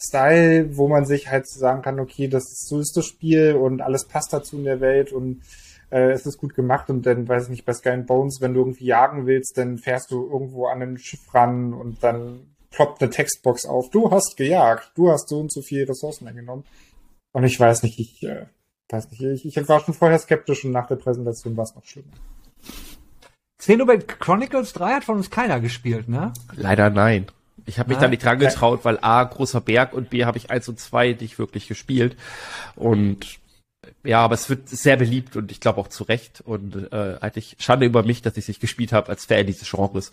[0.00, 3.82] Style, wo man sich halt sagen kann, okay, das ist, so ist das Spiel und
[3.82, 5.42] alles passt dazu in der Welt und
[5.90, 8.52] äh, es ist gut gemacht und dann, weiß ich nicht, bei Sky and Bones, wenn
[8.52, 12.40] du irgendwie jagen willst, dann fährst du irgendwo an ein Schiff ran und dann
[12.72, 13.90] ploppt eine Textbox auf.
[13.90, 16.64] Du hast gejagt, du hast so und so viele Ressourcen eingenommen.
[17.30, 18.46] Und ich weiß nicht, ich äh,
[18.88, 21.84] weiß nicht, ich, ich war schon vorher skeptisch und nach der Präsentation war es noch
[21.84, 22.10] schlimmer.
[23.58, 26.32] Xenoblade Chronicles 3 hat von uns keiner gespielt, ne?
[26.54, 27.26] Leider nein.
[27.64, 30.50] Ich habe mich da nicht dran getraut, weil A, großer Berg und B, habe ich
[30.50, 32.16] 1 und 2 nicht wirklich gespielt.
[32.76, 33.38] Und
[34.04, 36.42] ja, aber es wird sehr beliebt und ich glaube auch zu Recht.
[36.44, 39.70] Und äh, eigentlich Schande über mich, dass ich es nicht gespielt habe als Fan dieses
[39.70, 40.12] Genres.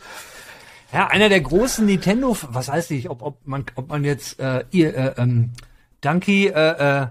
[0.92, 4.64] Ja, einer der großen Nintendo, was heißt ich, ob, ob man, ob man jetzt äh,
[4.72, 5.52] ihr, äh, ähm,
[6.02, 7.08] Donkey, äh, äh,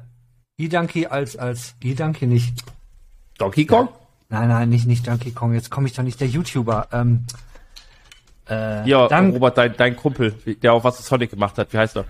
[0.59, 2.63] E-Donkey als, als, E-Donkey nicht.
[3.39, 3.89] Donkey Kong?
[4.33, 5.53] Nein, nein, nicht, nicht Donkey Kong.
[5.55, 6.89] Jetzt komme ich doch nicht, der YouTuber.
[6.93, 7.25] Ähm,
[8.49, 11.73] äh, Ja, Dank- Robert, dein, dein Kumpel, der auch was zu Sonic gemacht hat.
[11.73, 12.05] Wie heißt er?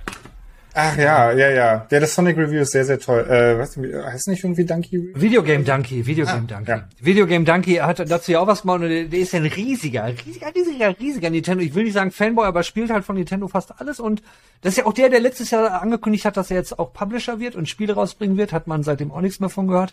[0.75, 1.77] Ach ja, ja, ja.
[1.91, 3.27] Der das Sonic Review ist sehr, sehr toll.
[3.29, 5.11] Äh, was, heißt nicht irgendwie Donkey?
[5.15, 6.71] Videogame Donkey, Videogame Ah, Donkey.
[6.71, 6.85] ja.
[6.99, 10.07] Videogame Donkey hat dazu ja auch was gemacht und der, der ist ja ein riesiger,
[10.07, 11.63] riesiger, riesiger, riesiger Nintendo.
[11.63, 14.23] Ich will nicht sagen Fanboy, aber spielt halt von Nintendo fast alles und
[14.63, 17.39] das ist ja auch der, der letztes Jahr angekündigt hat, dass er jetzt auch Publisher
[17.39, 19.93] wird und Spiele rausbringen wird, hat man seitdem auch nichts mehr von gehört.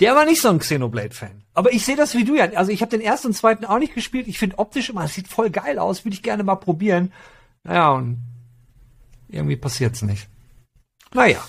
[0.00, 1.42] Der war nicht so ein Xenoblade-Fan.
[1.54, 2.50] Aber ich sehe das wie du ja.
[2.54, 4.28] Also ich habe den ersten und zweiten auch nicht gespielt.
[4.28, 7.12] Ich finde optisch immer, es sieht voll geil aus, würde ich gerne mal probieren.
[7.64, 8.18] Naja, und
[9.28, 10.28] irgendwie passiert's nicht.
[11.12, 11.44] Naja.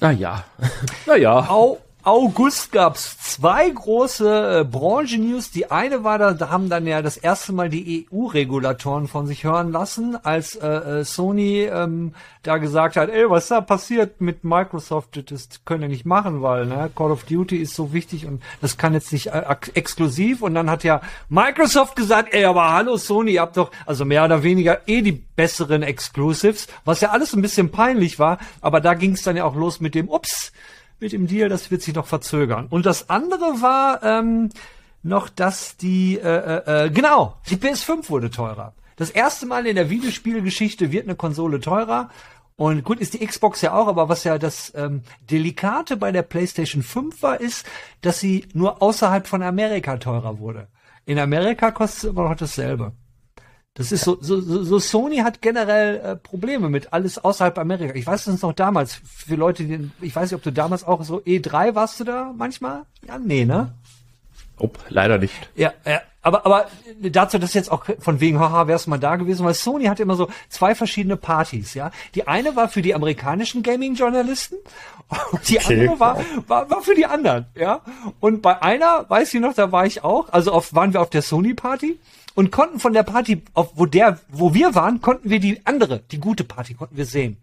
[0.00, 0.44] Naja.
[1.06, 1.48] naja.
[1.50, 5.50] Au August gab's zwei große äh, Branchen-News.
[5.50, 9.44] Die eine war, da, da haben dann ja das erste Mal die EU-Regulatoren von sich
[9.44, 14.42] hören lassen, als äh, äh, Sony ähm, da gesagt hat, ey, was da passiert mit
[14.42, 18.42] Microsoft, das können wir nicht machen, weil ne, Call of Duty ist so wichtig und
[18.62, 20.40] das kann jetzt nicht äh, ex- exklusiv.
[20.40, 24.24] Und dann hat ja Microsoft gesagt, ey, aber hallo Sony, ihr habt doch also mehr
[24.24, 28.38] oder weniger eh die besseren Exclusives, was ja alles ein bisschen peinlich war.
[28.62, 30.52] Aber da ging's dann ja auch los mit dem, ups,
[31.00, 32.66] mit dem Deal, das wird sich noch verzögern.
[32.70, 34.50] Und das andere war ähm,
[35.02, 38.74] noch, dass die, äh, äh, äh, genau, die PS5 wurde teurer.
[38.96, 42.10] Das erste Mal in der Videospielgeschichte wird eine Konsole teurer.
[42.56, 46.22] Und gut, ist die Xbox ja auch, aber was ja das ähm, Delikate bei der
[46.22, 47.64] PlayStation 5 war, ist,
[48.00, 50.66] dass sie nur außerhalb von Amerika teurer wurde.
[51.06, 52.92] In Amerika kostet es immer noch dasselbe.
[53.78, 57.94] Das ist so, so, so, so Sony hat generell äh, Probleme mit alles außerhalb Amerika.
[57.94, 61.04] Ich weiß es noch damals, für Leute, die, ich weiß nicht, ob du damals auch
[61.04, 62.82] so E3 warst du da manchmal?
[63.06, 63.72] Ja, nee, ne?
[64.58, 65.48] Oh, leider nicht.
[65.54, 66.00] Ja, ja.
[66.28, 66.66] Aber, aber
[67.00, 70.14] dazu, das jetzt auch von wegen, haha, wär's mal da gewesen, weil Sony hatte immer
[70.14, 71.90] so zwei verschiedene Partys, ja.
[72.14, 74.56] Die eine war für die amerikanischen Gaming-Journalisten
[75.32, 75.80] und die Okay.
[75.80, 77.80] andere war, war, war für die anderen, ja.
[78.20, 81.10] Und bei einer, weiß ich noch, da war ich auch, also auf, waren wir auf
[81.10, 81.98] der Sony-Party
[82.34, 86.00] und konnten von der Party, auf, wo der, wo wir waren, konnten wir die andere,
[86.10, 87.38] die gute Party, konnten wir sehen.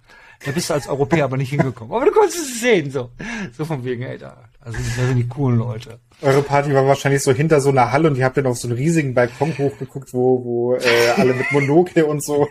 [0.45, 1.93] Da bist du als Europäer aber nicht hingekommen.
[1.95, 3.09] Aber du konntest es sehen, so.
[3.57, 5.99] So von wegen, ey, da, also, da sind die coolen Leute.
[6.21, 8.67] Eure Party war wahrscheinlich so hinter so einer Halle und ihr habt dann auf so
[8.67, 12.47] einen riesigen Balkon hochgeguckt, wo, wo äh, alle mit Monokel und so.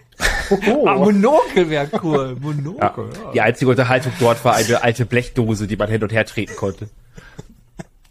[0.50, 0.86] Hoho.
[0.86, 2.36] Ah, Monokel wäre cool.
[2.38, 3.32] Monokel, ja.
[3.32, 6.90] Die einzige Unterhaltung dort war eine alte Blechdose, die man hin und her treten konnte.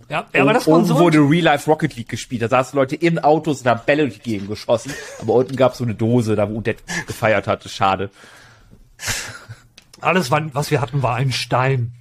[0.09, 1.01] Ja, ja aber das oben Konsolen...
[1.01, 2.41] wurde Real Life Rocket League gespielt.
[2.41, 4.91] Da saßen Leute in Autos und haben Bälle durch die Gegend geschossen.
[5.21, 7.69] Aber unten gab es so eine Dose, da wo Dead gefeiert hatte.
[7.69, 8.09] Schade.
[10.01, 11.93] Alles, was wir hatten, war ein Stein.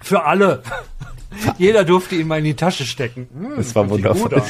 [0.00, 0.62] Für alle.
[1.58, 3.28] Jeder durfte ihn mal in die Tasche stecken.
[3.32, 4.42] Hm, Das war wundervoll.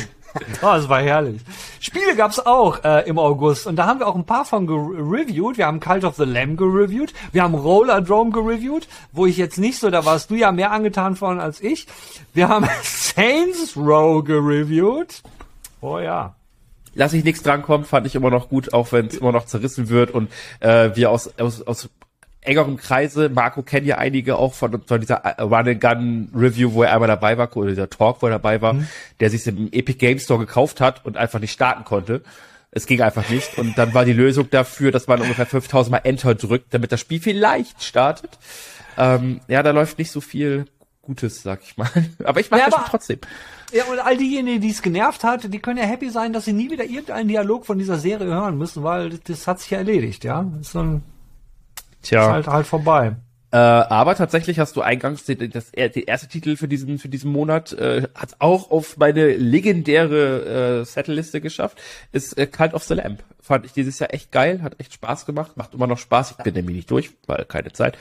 [0.60, 1.40] Ah, das war herrlich.
[1.80, 5.56] Spiele gab's auch äh, im August und da haben wir auch ein paar von gereviewt.
[5.56, 9.58] Wir haben Cult of the Lamb gereviewt, wir haben Roller Drome gereviewt, wo ich jetzt
[9.58, 11.86] nicht so, da warst du ja mehr angetan von als ich.
[12.34, 15.22] Wir haben Saints Row gereviewt.
[15.80, 16.34] Oh ja.
[16.94, 19.88] Lass ich nichts drankommen, fand ich immer noch gut, auch wenn es immer noch zerrissen
[19.88, 21.88] wird und äh, wir aus, aus, aus
[22.48, 27.08] engerem Kreise, Marco kennt ja einige auch von, von dieser äh, Run-and-Gun-Review, wo er einmal
[27.08, 28.76] dabei war, oder dieser Talk, wo er dabei war,
[29.20, 32.22] der sich im Epic Game Store gekauft hat und einfach nicht starten konnte.
[32.70, 35.98] Es ging einfach nicht und dann war die Lösung dafür, dass man ungefähr 5000 Mal
[36.04, 38.30] Enter drückt, damit das Spiel vielleicht startet.
[38.98, 40.66] Ähm, ja, da läuft nicht so viel
[41.02, 41.88] Gutes, sag ich mal.
[42.24, 43.20] Aber ich mag Ja, das aber- trotzdem.
[43.72, 46.54] Ja, und all diejenigen, die es genervt hat, die können ja happy sein, dass sie
[46.54, 50.24] nie wieder irgendeinen Dialog von dieser Serie hören müssen, weil das, hat sich ja erledigt,
[50.24, 50.50] ja.
[50.62, 51.02] So ein,
[52.08, 52.22] Tja.
[52.22, 53.16] ist halt, halt vorbei.
[53.50, 57.32] Äh, aber tatsächlich hast du eingangs den, das, der erste Titel für diesen für diesen
[57.32, 61.80] Monat äh, hat auch auf meine legendäre äh, Settliste geschafft.
[62.12, 63.24] Ist äh, Cult of the Lamp.
[63.40, 66.32] Fand ich dieses Jahr echt geil, hat echt Spaß gemacht, macht immer noch Spaß.
[66.32, 67.96] Ich bin nämlich nicht durch, weil keine Zeit.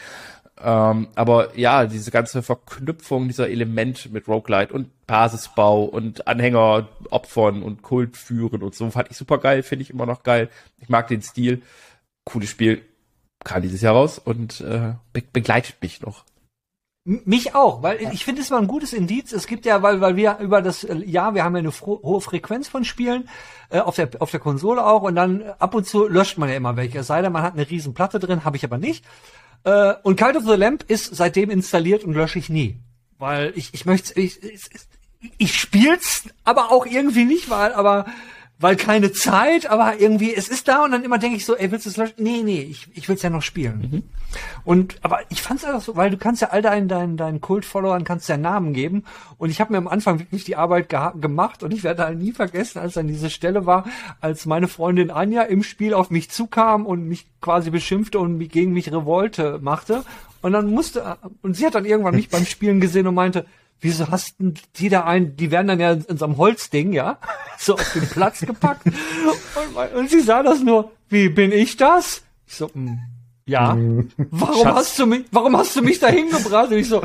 [0.62, 7.64] Ähm, aber ja, diese ganze Verknüpfung dieser Elemente mit Roguelite und Basisbau und Anhänger opfern
[7.64, 10.50] und Kult führen und so fand ich super geil, finde ich immer noch geil.
[10.80, 11.62] Ich mag den Stil.
[12.26, 12.82] Cooles Spiel.
[13.48, 16.26] Kam dieses Jahr raus und äh, be begleitet mich noch.
[17.06, 19.32] Mich auch, weil ich finde, es war ein gutes Indiz.
[19.32, 22.20] Es gibt ja, weil, weil wir über das äh, Jahr, wir haben ja eine hohe
[22.20, 23.30] Frequenz von Spielen,
[23.70, 26.50] äh, auf der, auf der Konsole auch, und dann äh, ab und zu löscht man
[26.50, 27.00] ja immer welche.
[27.00, 29.06] Es sei denn, man hat eine riesen Platte drin, habe ich aber nicht.
[29.64, 32.78] Äh, und Cult of the Lamp ist seitdem installiert und lösche ich nie.
[33.18, 34.70] Weil ich, ich möchte, ich, ich,
[35.38, 38.06] ich spiel's, aber auch irgendwie nicht, weil, aber
[38.60, 41.72] weil keine Zeit, aber irgendwie, es ist da und dann immer denke ich so, ey,
[41.72, 42.16] willst du es löschen?
[42.18, 43.90] Nee, nee, ich, ich will es ja noch spielen.
[43.92, 44.04] Mhm.
[44.64, 47.40] Und, aber ich fand es einfach so, weil du kannst ja all deinen, deinen, deinen
[47.40, 49.04] Kult-Followern kannst ja Namen geben
[49.38, 52.32] und ich habe mir am Anfang wirklich die Arbeit gemacht und ich werde halt nie
[52.32, 53.86] vergessen, als dann diese Stelle war,
[54.22, 58.74] als meine Freundin Anja im Spiel auf mich zukam und mich quasi beschimpfte und gegen
[58.74, 60.04] mich Revolte machte
[60.42, 63.46] und dann musste, und sie hat dann irgendwann mich beim Spielen gesehen und meinte,
[63.82, 67.20] wieso hast denn die da ein, die werden dann ja in so einem Holzding, ja,
[67.58, 68.86] so auf den Platz gepackt.
[68.86, 72.24] Und, und, sie sah das nur, wie bin ich das?
[72.48, 73.00] Ich so, mh, hm,
[73.46, 73.74] ja.
[73.74, 74.10] Hm.
[74.18, 74.76] Warum Schatz.
[74.76, 76.72] hast du mich, warum hast du mich da hingebracht?
[76.72, 77.02] Und ich so,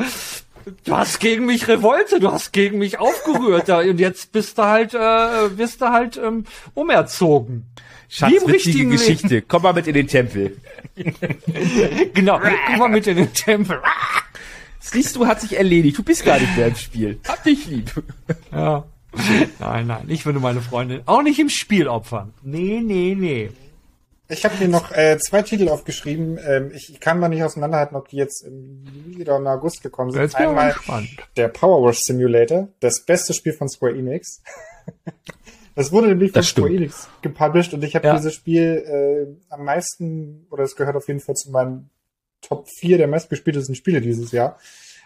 [0.83, 4.63] du hast gegen mich Revolte, du hast gegen mich aufgerührt, ja, und jetzt bist du
[4.63, 7.65] halt, äh, bist du halt ähm, umerzogen.
[8.13, 9.27] Schatz, Wie im wichtige Geschichte.
[9.27, 9.45] Leben.
[9.47, 10.57] Komm mal mit in den Tempel.
[12.13, 13.81] genau, komm mal mit in den Tempel.
[14.83, 15.97] Siehst du, hat sich erledigt.
[15.97, 17.19] Du bist gar nicht mehr im Spiel.
[17.25, 17.91] Hab dich lieb.
[18.51, 18.83] Ja.
[19.59, 22.33] Nein, nein, ich würde meine Freundin auch nicht im Spiel opfern.
[22.41, 23.51] Nee, nee, nee.
[24.27, 26.39] Ich habe hier noch äh, zwei Titel aufgeschrieben.
[26.45, 30.11] Ähm, ich kann mal nicht auseinanderhalten, ob die jetzt im Juli oder im August gekommen
[30.11, 30.21] sind.
[30.21, 30.75] Jetzt Einmal
[31.37, 34.41] der Power Wash Simulator, das beste Spiel von Square Enix.
[35.75, 38.15] das wurde nämlich von Square Enix gepublished und ich habe ja.
[38.15, 41.91] dieses Spiel äh, am meisten, oder es gehört auf jeden Fall zu meinen
[42.43, 44.59] Top 4 der meistgespieltesten Spiele dieses Jahr.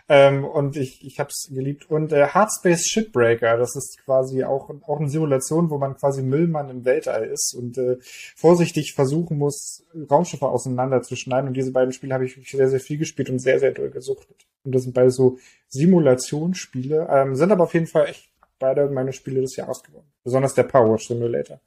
[0.09, 1.89] Ähm, und ich, ich habe es geliebt.
[1.89, 6.69] Und äh, Hardspace Shipbreaker, das ist quasi auch, auch eine Simulation, wo man quasi Müllmann
[6.69, 7.97] im Weltall ist und äh,
[8.35, 11.49] vorsichtig versuchen muss, Raumschiffe auseinanderzuschneiden.
[11.49, 14.47] Und diese beiden Spiele habe ich sehr, sehr viel gespielt und sehr, sehr doll gesuchtet.
[14.63, 19.11] Und das sind beide so Simulationsspiele, ähm, sind aber auf jeden Fall echt beide meine
[19.11, 20.07] Spiele des Jahres geworden.
[20.23, 21.59] Besonders der Power Simulator.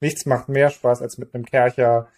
[0.00, 2.08] Nichts macht mehr Spaß, als mit einem Kercher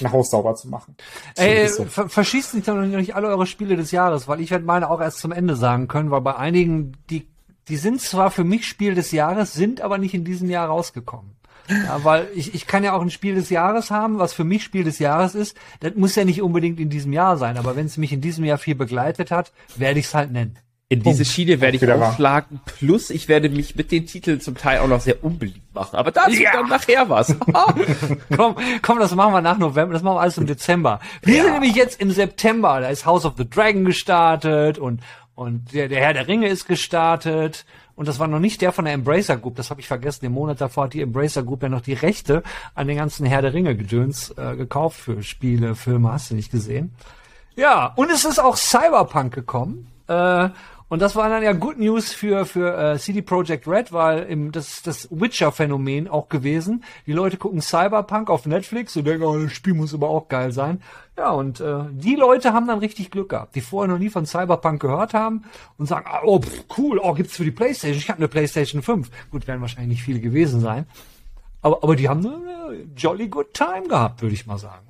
[0.00, 0.96] ein Haus sauber zu machen.
[1.36, 1.84] Ey, so.
[1.84, 5.18] ver verschießt nicht, nicht alle eure Spiele des Jahres, weil ich werde meine auch erst
[5.18, 7.28] zum Ende sagen können, weil bei einigen, die,
[7.68, 11.36] die sind zwar für mich Spiel des Jahres, sind aber nicht in diesem Jahr rausgekommen.
[11.68, 14.64] Ja, weil ich, ich kann ja auch ein Spiel des Jahres haben, was für mich
[14.64, 15.56] Spiel des Jahres ist.
[15.80, 18.44] Das muss ja nicht unbedingt in diesem Jahr sein, aber wenn es mich in diesem
[18.44, 20.58] Jahr viel begleitet hat, werde ich es halt nennen.
[20.92, 22.60] In diese Schiene werde ich aufschlagen.
[22.64, 25.96] Plus, ich werde mich mit den Titeln zum Teil auch noch sehr unbeliebt machen.
[25.96, 26.52] Aber dazu ja.
[26.52, 27.34] dann nachher was.
[28.36, 29.94] komm, komm, das machen wir nach November.
[29.94, 31.00] Das machen wir alles im Dezember.
[31.22, 31.42] Wir ja.
[31.44, 32.80] sind nämlich jetzt im September.
[32.80, 35.00] Da ist House of the Dragon gestartet und
[35.34, 37.64] und der, der Herr der Ringe ist gestartet.
[37.94, 40.24] Und das war noch nicht der von der Embracer Group, das habe ich vergessen.
[40.24, 42.42] Im Monat davor hat die Embracer Group ja noch die Rechte
[42.74, 46.50] an den ganzen Herr der Ringe Gedöns äh, gekauft für Spiele, Filme, hast du nicht
[46.50, 46.94] gesehen.
[47.54, 49.88] Ja, und es ist auch Cyberpunk gekommen.
[50.08, 50.48] Äh,
[50.92, 54.52] und das war dann ja Good News für, für äh, CD Projekt Red, weil im,
[54.52, 56.84] das ist das Witcher-Phänomen auch gewesen.
[57.06, 60.52] Die Leute gucken Cyberpunk auf Netflix und denken, oh, das Spiel muss aber auch geil
[60.52, 60.82] sein.
[61.16, 64.26] Ja, und äh, die Leute haben dann richtig Glück gehabt, die vorher noch nie von
[64.26, 65.44] Cyberpunk gehört haben
[65.78, 67.96] und sagen, ah, oh, pff, cool, oh, gibt's für die Playstation.
[67.96, 69.08] Ich habe eine Playstation 5.
[69.30, 70.84] Gut, werden wahrscheinlich nicht viele gewesen sein.
[71.62, 74.86] Aber, aber die haben eine jolly good time gehabt, würde ich mal sagen?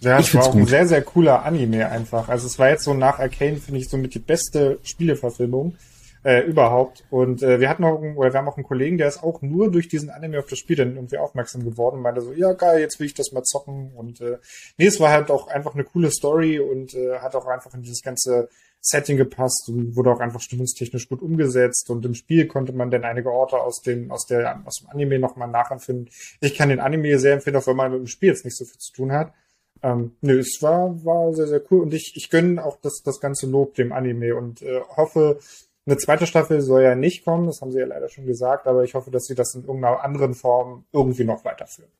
[0.00, 0.62] Ja, ich es war auch gut.
[0.62, 2.28] ein sehr, sehr cooler Anime einfach.
[2.28, 5.76] Also es war jetzt so nach Arcane, finde ich, so mit die beste Spieleverfilmung
[6.24, 7.04] äh, überhaupt.
[7.10, 9.70] Und äh, wir hatten auch, oder wir haben auch einen Kollegen, der ist auch nur
[9.70, 12.80] durch diesen Anime auf das Spiel dann irgendwie aufmerksam geworden und meinte so, ja geil,
[12.80, 13.92] jetzt will ich das mal zocken.
[13.94, 14.38] Und äh,
[14.78, 17.82] nee, es war halt auch einfach eine coole Story und äh, hat auch einfach in
[17.82, 18.48] dieses ganze
[18.82, 23.04] Setting gepasst und wurde auch einfach stimmungstechnisch gut umgesetzt und im Spiel konnte man dann
[23.04, 26.08] einige Orte aus dem, aus der, aus dem Anime nochmal nachempfinden.
[26.40, 28.64] Ich kann den Anime sehr empfehlen, auch wenn man mit dem Spiel jetzt nicht so
[28.64, 29.34] viel zu tun hat.
[29.82, 33.20] Ähm, nö, es war, war sehr, sehr cool und ich, ich gönne auch das, das
[33.20, 35.38] ganze Lob dem Anime und äh, hoffe,
[35.86, 38.84] eine zweite Staffel soll ja nicht kommen, das haben sie ja leider schon gesagt, aber
[38.84, 41.90] ich hoffe, dass sie das in irgendeiner anderen Form irgendwie noch weiterführen.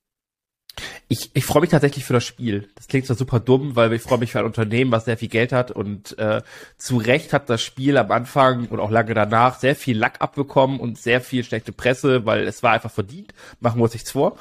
[1.09, 2.69] Ich, ich freue mich tatsächlich für das Spiel.
[2.77, 5.29] Das klingt zwar super dumm, weil ich freue mich für ein Unternehmen, was sehr viel
[5.29, 6.43] Geld hat und äh,
[6.77, 10.79] zu Recht hat das Spiel am Anfang und auch lange danach sehr viel Lack abbekommen
[10.79, 13.35] und sehr viel schlechte Presse, weil es war einfach verdient.
[13.59, 14.37] Machen wir uns nichts vor.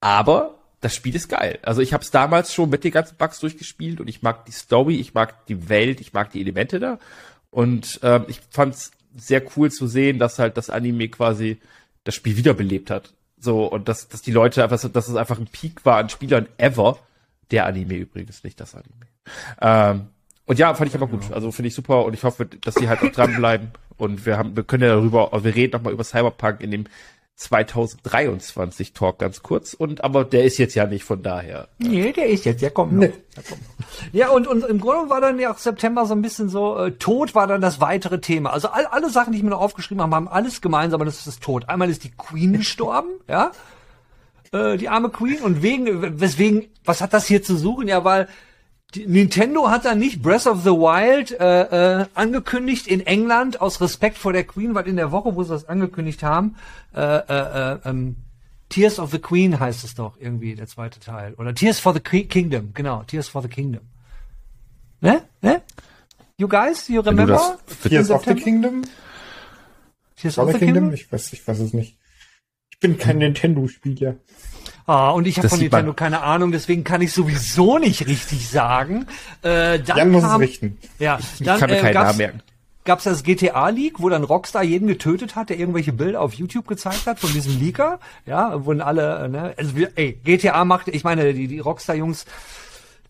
[0.00, 1.60] Aber das Spiel ist geil.
[1.62, 4.52] Also ich habe es damals schon mit den ganzen Bugs durchgespielt und ich mag die
[4.52, 6.98] Story, ich mag die Welt, ich mag die Elemente da.
[7.50, 11.58] Und ähm, ich fand es sehr cool zu sehen, dass halt das Anime quasi
[12.02, 13.14] das Spiel wiederbelebt hat.
[13.38, 16.48] So, und dass, dass die Leute einfach, dass es einfach ein Peak war an Spielern
[16.58, 16.98] ever.
[17.52, 19.06] Der Anime übrigens, nicht das Anime.
[19.60, 20.08] Ähm,
[20.46, 21.30] und ja, fand ich aber gut.
[21.32, 23.70] Also finde ich super und ich hoffe, dass sie halt auch dranbleiben.
[23.98, 26.84] Und wir haben, wir können ja darüber, wir reden nochmal über Cyberpunk in dem
[27.36, 31.68] 2023 Talk ganz kurz und aber der ist jetzt ja nicht von daher.
[31.78, 33.00] Nee, der ist jetzt, der kommt noch.
[33.00, 33.12] Nee.
[33.36, 33.86] Der kommt noch.
[34.12, 36.92] Ja, und, und im Grunde war dann ja auch September so ein bisschen so, äh,
[36.92, 38.52] Tod war dann das weitere Thema.
[38.52, 41.18] Also all, alle Sachen, die ich mir noch aufgeschrieben habe, haben alles gemeinsam, aber das
[41.18, 41.68] ist das Tod.
[41.68, 43.50] Einmal ist die Queen gestorben, ja,
[44.52, 47.88] äh, die arme Queen und wegen, weswegen, was hat das hier zu suchen?
[47.88, 48.28] Ja, weil
[48.94, 54.18] Nintendo hat dann nicht Breath of the Wild äh, äh, angekündigt in England aus Respekt
[54.18, 56.56] vor der Queen, weil in der Woche, wo sie das angekündigt haben,
[56.94, 58.16] äh, äh, äh, ähm,
[58.68, 61.34] Tears of the Queen heißt es doch irgendwie, der zweite Teil.
[61.34, 63.82] Oder Tears for the Ki- Kingdom, genau, Tears for the Kingdom.
[65.00, 65.22] Ne?
[65.40, 65.62] Ne?
[66.38, 67.58] You guys, you remember?
[67.82, 68.34] Tears of the?
[68.34, 68.82] Kingdom?
[70.16, 70.58] Tears Of the?
[70.58, 70.92] Kingdom?
[70.92, 71.98] Ich weiß, ich weiß es nicht.
[72.70, 74.16] Ich bin kein Nintendo-Spieler.
[74.86, 75.58] Ah, und ich habe von.
[75.58, 79.06] Nintendo keine Ahnung, deswegen kann ich sowieso nicht richtig sagen.
[79.42, 80.78] Äh, dann Jan muss es kam, richten.
[80.98, 82.42] Ja, Ich dann kann mir äh, keinen Namen merken.
[82.84, 87.06] gab's das GTA-Leak, wo dann Rockstar jeden getötet hat, der irgendwelche Bilder auf YouTube gezeigt
[87.06, 88.00] hat von diesem Leaker.
[88.26, 92.24] Ja, wurden alle, äh, ne, also ey, GTA macht, ich meine, die, die Rockstar-Jungs,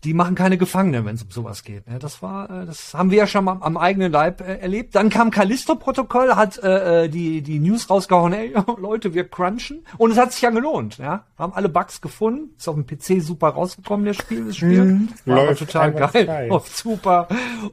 [0.03, 1.87] die machen keine Gefangenen, wenn es um sowas geht.
[1.87, 1.99] Ne?
[1.99, 4.95] Das war, äh, das haben wir ja schon mal am eigenen Leib äh, erlebt.
[4.95, 9.85] Dann kam Callisto-Protokoll, hat äh, äh, die die News rausgehauen, ey, Leute, wir crunchen.
[9.97, 10.97] Und es hat sich ja gelohnt.
[10.97, 14.83] Ja, haben alle Bugs gefunden, ist auf dem PC super rausgekommen, das Spiel, das Spiel.
[14.83, 15.09] Mhm.
[15.25, 17.27] War total geil, läuft super.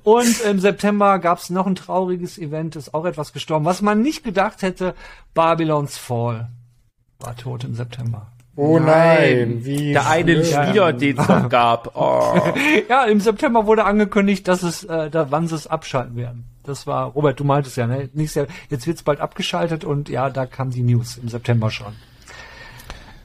[0.04, 4.24] Und im September gab's noch ein trauriges Event, ist auch etwas gestorben, was man nicht
[4.24, 4.94] gedacht hätte.
[5.34, 6.48] Babylon's Fall
[7.18, 8.26] war tot im September.
[8.60, 10.44] Oh nein, wie Der eine.
[10.44, 11.94] Spieler, den es noch gab.
[12.00, 12.34] Oh.
[12.88, 16.44] Ja, im September wurde angekündigt, dass es, äh, da, wann sie es abschalten werden.
[16.62, 18.10] Das war, Robert, du meintest ja, ne?
[18.12, 21.94] Nicht sehr, jetzt wird's bald abgeschaltet und ja, da kam die News im September schon.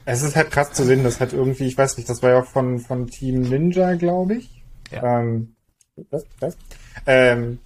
[0.06, 2.40] Es ist halt krass zu sehen, das hat irgendwie, ich weiß nicht, das war ja
[2.40, 4.62] auch von, von Team Ninja, glaube ich.
[4.90, 5.20] Ja.
[5.20, 5.54] Ähm,
[6.10, 6.56] was, was?
[7.06, 7.58] Ähm,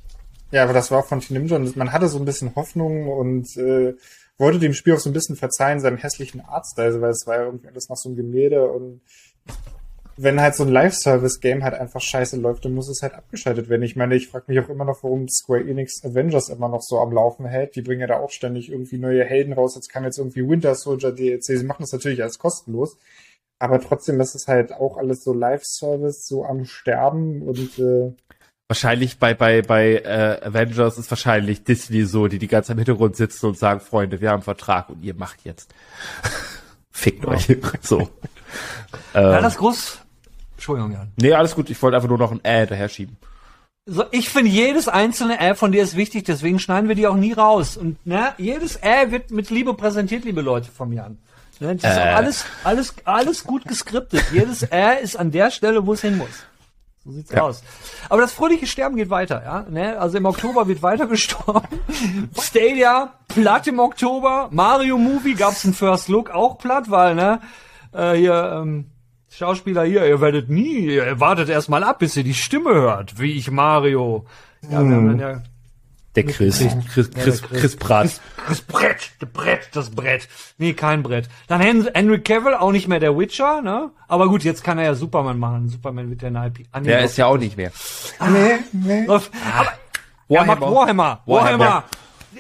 [0.50, 3.08] ja, aber das war auch von Team Ninja und man hatte so ein bisschen Hoffnung
[3.08, 3.94] und äh,
[4.40, 7.44] wollte dem Spiel auch so ein bisschen verzeihen, seinem hässlichen Artstyle, weil es war ja
[7.44, 9.00] irgendwie alles noch so ein Gemälde und
[10.22, 13.82] wenn halt so ein Live-Service-Game halt einfach scheiße läuft, dann muss es halt abgeschaltet werden.
[13.82, 16.98] Ich meine, ich frage mich auch immer noch, warum Square Enix Avengers immer noch so
[16.98, 17.74] am Laufen hält.
[17.74, 19.76] Die bringen ja da auch ständig irgendwie neue Helden raus.
[19.76, 21.44] Jetzt kam jetzt irgendwie Winter Soldier DLC.
[21.44, 22.98] Sie machen das natürlich alles kostenlos.
[23.58, 28.12] Aber trotzdem ist es halt auch alles so Live-Service, so am Sterben und äh,
[28.70, 32.78] Wahrscheinlich bei, bei, bei äh, Avengers ist wahrscheinlich Disney so, die die ganze Zeit im
[32.78, 35.74] Hintergrund sitzen und sagen, Freunde, wir haben einen Vertrag und ihr macht jetzt.
[36.92, 37.48] Fickt euch.
[37.82, 38.08] So.
[39.12, 39.98] Ja, Ähm, das groß.
[40.54, 41.10] Entschuldigung, Jan.
[41.16, 41.68] nee, alles gut.
[41.68, 43.16] Ich wollte einfach nur noch ein Äh daher schieben.
[43.86, 47.16] So, ich finde jedes einzelne Äh von dir ist wichtig, deswegen schneiden wir die auch
[47.16, 47.76] nie raus.
[47.76, 51.18] Und ne, jedes Äh wird mit Liebe präsentiert, liebe Leute vom Jan.
[51.58, 52.02] Ne, das ist Äh.
[52.02, 54.22] auch alles, alles, alles gut geskriptet.
[54.32, 56.28] Jedes Äh ist an der Stelle, wo es hin muss.
[57.10, 57.42] So sieht's Ja.
[57.42, 57.62] aus.
[58.08, 59.66] Aber das fröhliche Sterben geht weiter, ja.
[59.68, 59.98] Ne?
[59.98, 61.66] Also im Oktober wird weiter gestorben.
[62.40, 64.48] Stadia platt im Oktober.
[64.52, 67.40] Mario Movie gab's einen First Look auch platt, weil ne
[67.92, 68.86] äh, hier ähm,
[69.28, 73.18] Schauspieler hier, ihr werdet nie, ihr wartet erst mal ab, bis ihr die Stimme hört,
[73.18, 74.24] wie ich Mario.
[74.62, 75.42] Ja, wir haben dann ja
[76.16, 76.58] Der Chris.
[76.58, 77.60] Chris, Chris, Ja, Chris, der Chris.
[77.60, 78.20] Chris Pratt.
[78.48, 80.28] das Brett, das Brett, das Brett.
[80.58, 81.28] Nee, kein Brett.
[81.46, 83.90] Dann Hen Henry Cavill, auch nicht mehr der Witcher, ne?
[84.08, 85.68] Aber gut, jetzt kann er ja Superman machen.
[85.68, 86.66] Superman wird der eine IP.
[86.72, 87.70] Ah, nee, Der ist ja auch nicht mehr.
[88.28, 89.04] nee, nee.
[89.06, 89.68] läuft- Aber
[90.28, 90.74] er macht Warhammer.
[90.74, 91.22] Warhammer.
[91.26, 91.84] Warhammer.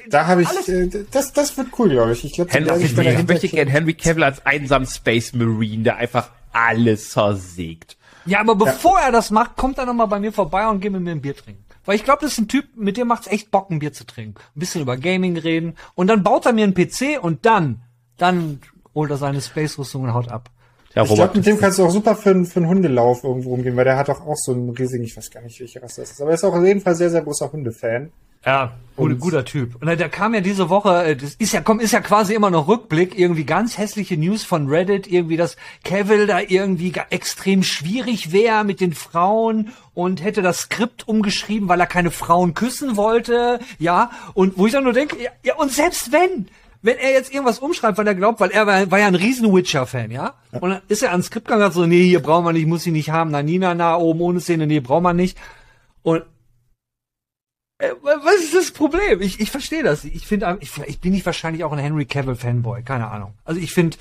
[0.08, 2.24] Da habe ich, äh, das, das wird cool, glaube ich.
[2.24, 7.10] Ich glaube, ich, ich möchte gerne Henry Cavill als einsamen Space Marine, der einfach alles
[7.10, 7.96] zersägt.
[8.26, 10.92] Ja, aber bevor er das macht, kommt er noch mal bei mir vorbei und geht
[10.92, 11.64] mit mir ein Bier trinken.
[11.90, 14.04] Weil ich glaube, das ist ein Typ, mit dem macht's echt Bock, ein Bier zu
[14.04, 14.36] trinken.
[14.54, 15.74] Ein bisschen über Gaming reden.
[15.96, 17.82] Und dann baut er mir einen PC und dann,
[18.16, 18.60] dann
[18.94, 20.50] holt er seine Space-Rüstung und haut ab.
[20.94, 23.54] Ja, Ich glaube, mit dem kannst du auch super für, einen- für einen Hundelauf irgendwo
[23.54, 26.02] umgehen, weil der hat doch auch so einen riesigen, ich weiß gar nicht, welche Rasse
[26.02, 28.12] das ist, aber er ist auch auf jeden Fall sehr, sehr großer Hundefan.
[28.44, 29.76] Ja, gut, Und- guter Typ.
[29.80, 32.50] Und da kam ja diese Woche, äh, das ist ja, komm, ist ja quasi immer
[32.50, 38.32] noch Rückblick, irgendwie ganz hässliche News von Reddit, irgendwie, dass Cavill da irgendwie extrem schwierig
[38.32, 43.60] wäre mit den Frauen und hätte das Skript umgeschrieben, weil er keine Frauen küssen wollte,
[43.78, 46.48] ja, und wo ich dann nur denke, ja, ja und selbst wenn,
[46.80, 49.54] wenn er jetzt irgendwas umschreibt, weil er glaubt, weil er war, war ja ein riesen
[49.54, 50.32] Witcher-Fan, ja?
[50.52, 52.66] Und dann ist er ans Skript gegangen und hat so, nee, hier brauchen wir nicht,
[52.66, 55.36] muss sie nicht haben, na, Nina, na, oben ohne Szene, nee, brauchen wir nicht.
[56.02, 56.22] Und
[58.02, 59.22] Was ist das Problem?
[59.22, 60.04] Ich, ich verstehe das.
[60.04, 63.32] Ich finde, ich, ich bin nicht wahrscheinlich auch ein Henry Cavill Fanboy, keine Ahnung.
[63.44, 63.96] Also ich finde,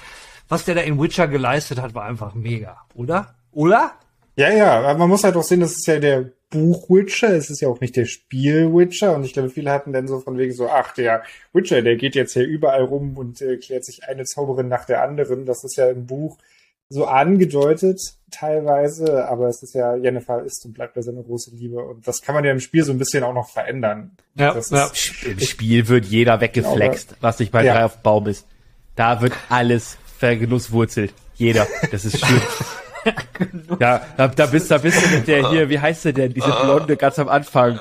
[0.49, 3.35] was der da in Witcher geleistet hat, war einfach mega, oder?
[3.51, 3.93] Oder?
[4.35, 7.67] Ja, ja, man muss halt auch sehen, das ist ja der Buch-Witcher, es ist ja
[7.67, 10.93] auch nicht der Spiel-Witcher und ich glaube, viele hatten dann so von wegen so, ach,
[10.93, 14.85] der Witcher, der geht jetzt hier überall rum und äh, klärt sich eine Zauberin nach
[14.85, 15.45] der anderen.
[15.45, 16.37] Das ist ja im Buch
[16.89, 21.77] so angedeutet teilweise, aber es ist ja, Jennifer ist und bleibt ja seine große Liebe
[21.83, 24.11] und das kann man ja im Spiel so ein bisschen auch noch verändern.
[24.35, 24.85] Ja, das ja.
[24.85, 27.73] ist, Im Spiel wird jeder weggeflext, was nicht bei Ja.
[27.73, 28.45] drei auf dem Baum ist.
[28.95, 31.13] Da wird alles vergenusswurzelt.
[31.35, 31.67] Jeder.
[31.91, 32.41] Das ist schön.
[33.79, 36.51] ja, da, da bist, da bist du mit der hier, wie heißt der denn, diese
[36.51, 37.79] Blonde ganz am Anfang.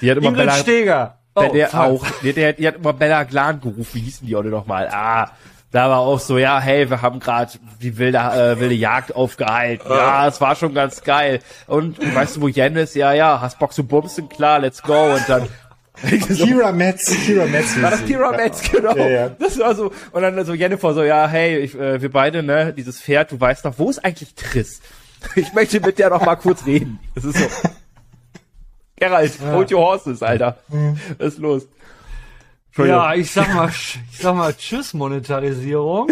[0.00, 1.18] Die hat immer Ingrid Bella, Steger.
[1.36, 1.80] der, Oh, der fuck.
[1.80, 4.88] auch, der, der, die hat immer Bella Glan gerufen, wie hießen die alle nochmal?
[4.90, 5.30] Ah,
[5.72, 9.88] da war auch so, ja, hey, wir haben gerade die wilde, äh, wilde Jagd aufgehalten.
[9.88, 11.40] Ja, es war schon ganz geil.
[11.66, 12.94] Und weißt du, wo Jen ist?
[12.94, 14.28] Ja, ja, hast Bock zu bumsen?
[14.28, 15.14] Klar, let's go.
[15.14, 15.48] Und dann
[16.36, 17.80] Kira Metz, Kira Metz.
[17.80, 18.94] War das Kira Metz, genau.
[18.96, 19.28] Ja, ja.
[19.30, 22.74] Das war so, und dann so Jennifer so, ja, hey, ich, äh, wir beide, ne,
[22.74, 24.80] dieses Pferd, du weißt doch, wo ist eigentlich Triss?
[25.36, 26.98] Ich möchte mit der noch mal kurz reden.
[27.14, 27.44] Das ist so.
[28.96, 30.58] Geralt, hold your horses, Alter.
[31.18, 31.68] Was ist los?
[32.76, 36.08] Ja, ich sag mal, ich sag mal, tschüss Monetarisierung.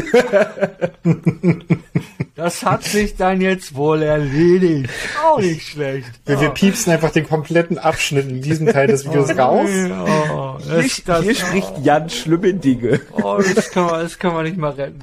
[2.37, 4.91] das hat sich dann jetzt wohl erledigt.
[5.25, 6.11] Auch nicht schlecht.
[6.27, 9.71] Wir, wir piepsen einfach den kompletten Abschnitt in diesem Teil des Videos raus.
[9.71, 13.01] Oh, Hier, hier spricht Jan schlimme Dinge.
[13.13, 15.03] oh, das, kann man, das kann man nicht mal retten.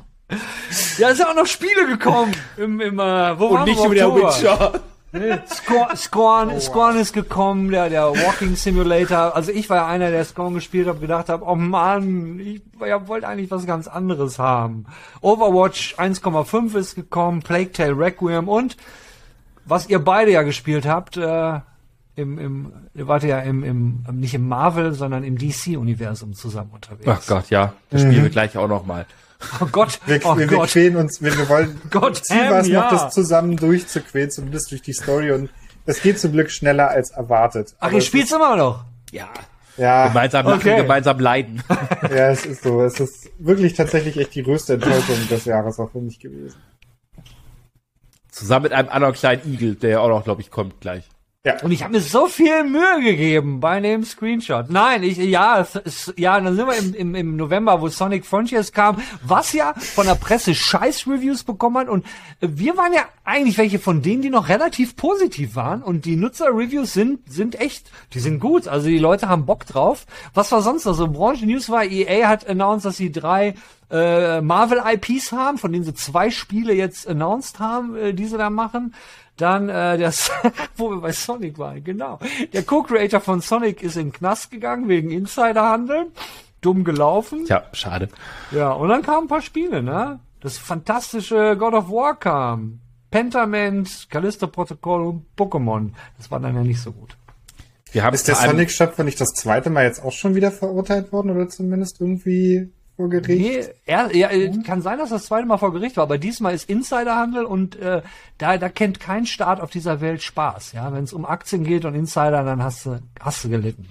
[0.97, 2.33] Ja, es sind auch noch Spiele gekommen.
[2.57, 3.85] Im, im, äh, wo Und waren nicht wir?
[3.85, 4.15] über der.
[4.15, 4.79] Witcher.
[5.19, 9.35] Nee, Scorn, Scorn, Scorn ist gekommen, der, der Walking Simulator.
[9.35, 13.07] Also ich war ja einer, der Scorn gespielt hat, gedacht habe, oh Mann, ich ja,
[13.07, 14.85] wollte eigentlich was ganz anderes haben.
[15.21, 18.77] Overwatch 1,5 ist gekommen, Plague Tale Requiem und
[19.65, 21.59] was ihr beide ja gespielt habt, äh,
[22.15, 27.07] im, im, ihr wart ja im, im, nicht im Marvel, sondern im DC-Universum zusammen unterwegs.
[27.07, 27.73] Ach Gott, ja.
[27.89, 29.05] Das spielen wir gleich auch noch mal.
[29.61, 30.69] Oh Gott, Wir, oh wir, wir Gott.
[30.69, 32.89] quälen uns, wir, wir wollen, Gott, Ziel war es Ham, noch, ja.
[32.91, 35.49] das zusammen durchzuquälen, zumindest durch die Story und
[35.85, 37.75] es geht zum Glück schneller als erwartet.
[37.79, 38.83] Ach, ihr es spielt's immer noch?
[39.11, 39.29] Ja.
[39.77, 40.77] Ja, Gemeinsam lachen, Okay.
[40.81, 41.63] gemeinsam leiden.
[42.09, 42.81] ja, es ist so.
[42.81, 46.55] Es ist wirklich tatsächlich echt die größte Enttäuschung des Jahres auch für mich gewesen.
[48.31, 51.03] Zusammen mit einem anderen kleinen Igel, der ja auch noch, glaube ich, kommt gleich.
[51.47, 54.69] Ja, Und ich habe mir so viel Mühe gegeben bei dem Screenshot.
[54.69, 58.73] Nein, ich ja, es, ja, dann sind wir im, im, im November, wo Sonic Frontiers
[58.73, 61.87] kam, was ja von der Presse Scheiß-Reviews bekommen hat.
[61.87, 62.05] Und
[62.41, 65.83] wir waren ja eigentlich welche von denen, die noch relativ positiv waren.
[65.83, 68.67] Und die Nutzer-Reviews sind, sind echt, die sind gut.
[68.67, 70.05] Also die Leute haben Bock drauf.
[70.33, 71.07] Was war sonst noch so?
[71.07, 73.53] Branchen-News war, EA hat announced, dass sie drei
[73.89, 78.49] äh, Marvel-IPs haben, von denen sie zwei Spiele jetzt announced haben, äh, die sie da
[78.49, 78.93] machen.
[79.37, 80.31] Dann äh, das,
[80.77, 82.19] wo wir bei Sonic waren, genau.
[82.53, 86.07] Der Co-Creator von Sonic ist in den Knast gegangen wegen Insiderhandel.
[86.61, 87.45] Dumm gelaufen.
[87.45, 88.09] Tja, schade.
[88.51, 90.19] Ja, und dann kamen ein paar Spiele, ne?
[90.41, 92.79] Das fantastische God of War kam.
[93.11, 95.91] Pentament, Callisto Protocol und Pokémon.
[96.17, 97.15] Das war dann ja nicht so gut.
[97.91, 100.11] Wir haben ist der vor allem- Sonic Shop, wenn ich das zweite Mal jetzt auch
[100.11, 103.27] schon wieder verurteilt worden oder zumindest irgendwie vor Gericht?
[103.29, 106.53] Nee, er, ja, äh, kann sein, dass das zweite Mal vor Gericht war, aber diesmal
[106.53, 108.01] ist Insiderhandel und äh,
[108.37, 110.73] da, da kennt kein Staat auf dieser Welt Spaß.
[110.73, 113.87] Ja, wenn es um Aktien geht und Insider, dann hast du, hast du gelitten.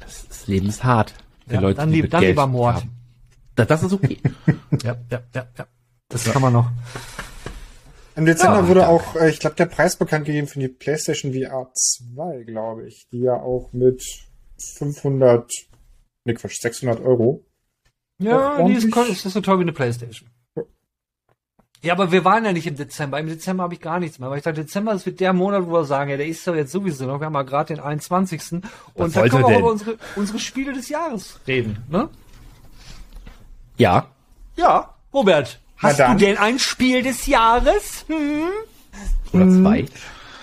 [0.00, 1.14] Das Leben ist hart.
[1.46, 2.74] Für Ja, Leute, dann die lieb- mit dann Geld lieber Mord.
[2.76, 2.90] haben.
[3.56, 4.18] Das, das ist okay.
[4.82, 5.66] Ja, ja, ja, ja.
[6.08, 6.70] Das kann man noch.
[8.16, 8.94] Im Dezember Ja, wurde danke.
[8.94, 13.06] auch, äh, ich glaube, der Preis bekannt gegeben für die PlayStation VR 2, glaube ich,
[13.10, 14.02] die ja auch mit
[14.78, 15.50] 500,
[16.24, 17.44] nee, Quatsch, 600 Euro.
[18.24, 20.28] Ja, die ist, ist so toll wie eine Playstation.
[21.84, 23.20] Ja, aber wir waren ja nicht im Dezember.
[23.20, 24.30] Im Dezember habe ich gar nichts mehr.
[24.30, 26.54] Weil ich dachte, Dezember ist wird der Monat, wo wir sagen, ja, der ist doch
[26.54, 27.20] jetzt sowieso noch.
[27.20, 28.62] Wir haben mal gerade den 21.
[28.94, 29.58] Und da können wir auch denn?
[29.58, 31.84] über unsere, unsere Spiele des Jahres reden.
[31.90, 32.08] Ne?
[33.76, 34.06] Ja.
[34.56, 38.06] Ja, Robert, hast du denn ein Spiel des Jahres?
[38.08, 38.48] Hm?
[39.34, 39.84] Oder zwei.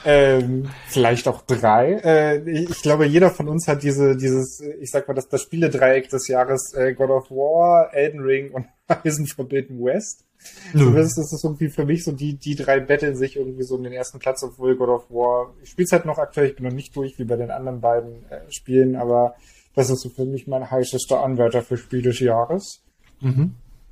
[0.05, 1.93] Ähm, vielleicht auch drei.
[2.03, 6.09] Äh, ich, glaube, jeder von uns hat diese, dieses, ich sag mal, das, das Spiele-Dreieck
[6.09, 10.25] des Jahres äh, God of War, Elden Ring und Horizon Forbidden West.
[10.71, 13.83] Zumindest ist es irgendwie für mich so, die, die drei betteln sich irgendwie so um
[13.83, 16.65] den ersten Platz, obwohl God of War, ich spiele es halt noch aktuell, ich bin
[16.65, 19.35] noch nicht durch wie bei den anderen beiden äh, Spielen, aber
[19.75, 22.81] das ist so für mich mein heißester Anwärter für Spiel des Jahres.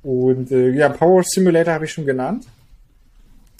[0.02, 2.46] Und äh, ja, Power Simulator habe ich schon genannt.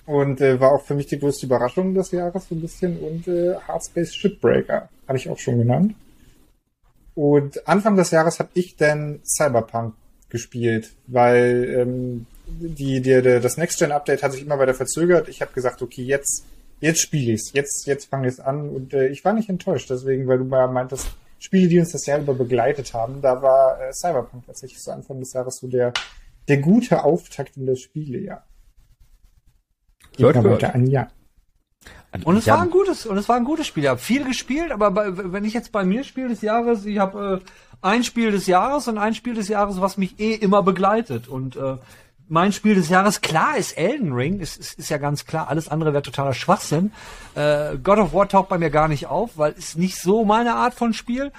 [0.07, 2.98] Und äh, war auch für mich die größte Überraschung des Jahres so ein bisschen.
[2.98, 5.94] Und äh, Hardspace Shipbreaker habe ich auch schon genannt.
[7.14, 9.94] Und Anfang des Jahres habe ich dann Cyberpunk
[10.30, 15.28] gespielt, weil ähm, die, die, die, das Next-Gen-Update hat sich immer weiter verzögert.
[15.28, 16.44] Ich habe gesagt, okay, jetzt,
[16.80, 18.68] jetzt spiele ich's, jetzt, jetzt fange ich's an.
[18.68, 22.07] Und äh, ich war nicht enttäuscht, deswegen, weil du mal meintest, Spiele, die uns das
[22.07, 25.92] Jahr über begleitet haben, da war äh, Cyberpunk tatsächlich zu Anfang des Jahres so der,
[26.48, 28.44] der gute Auftakt in das Spielejahr.
[30.21, 31.09] Hört, Geht weiter an, ja.
[32.25, 33.85] Und es war ein gutes, und es war ein gutes Spiel.
[33.85, 36.99] Ich habe viel gespielt, aber bei, wenn ich jetzt bei mir Spiel des Jahres, ich
[36.99, 37.47] habe äh,
[37.83, 41.29] ein Spiel des Jahres und ein Spiel des Jahres, was mich eh immer begleitet.
[41.29, 41.77] Und äh,
[42.29, 45.49] mein Spiel des Jahres, klar, ist Elden Ring, ist, ist, ist ja ganz klar.
[45.49, 46.93] Alles andere wäre totaler Schwachsinn.
[47.37, 50.55] Äh, God of War taucht bei mir gar nicht auf, weil ist nicht so meine
[50.55, 51.31] Art von Spiel.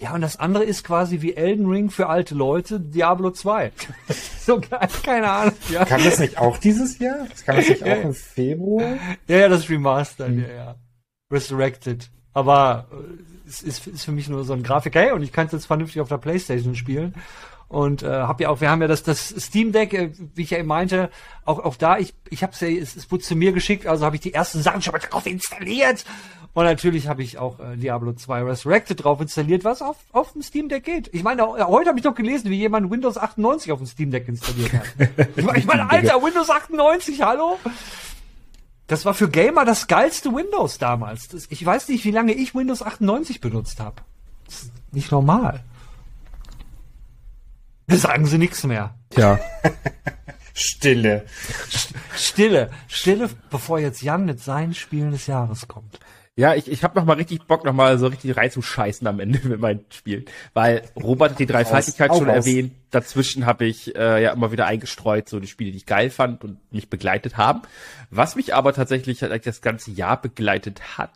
[0.00, 3.72] Ja, und das andere ist quasi wie Elden Ring für alte Leute, Diablo 2.
[4.40, 5.54] so geil, keine Ahnung.
[5.70, 5.84] Ja.
[5.84, 7.26] Kam das nicht auch dieses Jahr?
[7.28, 8.96] Das kam das nicht auch im Februar?
[9.26, 10.74] Ja, ja, das Remastered, ja, ja.
[11.32, 12.10] Resurrected.
[12.32, 15.00] Aber äh, es ist, ist für mich nur so ein Grafiker.
[15.00, 17.14] Hey, und ich kann es jetzt vernünftig auf der Playstation spielen.
[17.66, 20.50] Und äh, hab ja auch, wir haben ja das, das Steam Deck, äh, wie ich
[20.50, 21.10] ja eben meinte,
[21.44, 24.16] auch, auch da, ich, ich hab's ja, es, es wurde zu mir geschickt, also habe
[24.16, 26.04] ich die ersten Sachen schon mal drauf installiert
[26.54, 30.42] Und natürlich habe ich auch äh, Diablo 2 Resurrected drauf installiert, was auf, auf dem
[30.42, 31.08] Steam Deck geht.
[31.12, 34.26] Ich meine, heute habe ich doch gelesen, wie jemand Windows 98 auf dem Steam Deck
[34.28, 34.86] installiert hat.
[35.36, 37.58] ich meine, ich meine, Alter, Windows 98, hallo?
[38.88, 41.28] Das war für Gamer das geilste Windows damals.
[41.28, 44.02] Das, ich weiß nicht, wie lange ich Windows 98 benutzt habe.
[44.92, 45.62] Nicht normal.
[47.86, 48.94] Da sagen sie nichts mehr.
[49.10, 49.38] Tja.
[50.54, 51.24] Stille.
[52.16, 52.70] Stille.
[52.88, 56.00] Stille, bevor jetzt Jan mit seinen Spielen des Jahres kommt.
[56.38, 59.40] Ja, ich, ich habe noch mal richtig Bock, noch mal so richtig reinzuscheißen am Ende
[59.48, 60.24] mit meinen Spielen.
[60.54, 62.46] Weil Robert hat die Dreifaltigkeit schon raus.
[62.46, 62.74] erwähnt.
[62.92, 66.44] Dazwischen habe ich äh, ja immer wieder eingestreut, so die Spiele, die ich geil fand
[66.44, 67.62] und mich begleitet haben.
[68.10, 71.10] Was mich aber tatsächlich halt das ganze Jahr begleitet hat,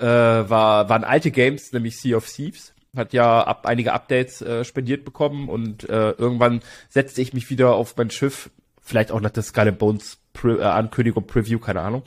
[0.00, 2.74] äh, war, waren alte Games, nämlich Sea of Thieves.
[2.96, 7.76] Hat ja ab einige Updates äh, spendiert bekommen und äh, irgendwann setzte ich mich wieder
[7.76, 8.50] auf mein Schiff,
[8.82, 12.02] vielleicht auch nach der Skull Bones Pre äh, Ankündigung, Preview, keine Ahnung.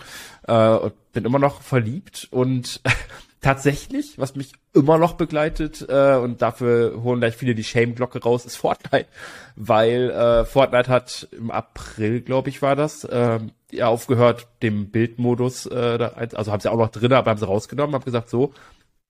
[0.47, 2.82] Äh, bin immer noch verliebt und
[3.41, 8.45] tatsächlich, was mich immer noch begleitet äh, und dafür holen gleich viele die Shame-Glocke raus,
[8.45, 9.07] ist Fortnite,
[9.55, 13.39] weil äh, Fortnite hat im April, glaube ich, war das, äh,
[13.71, 17.95] ja aufgehört, dem Bildmodus, äh, also haben sie auch noch drin, aber haben sie rausgenommen,
[17.95, 18.53] haben gesagt, so,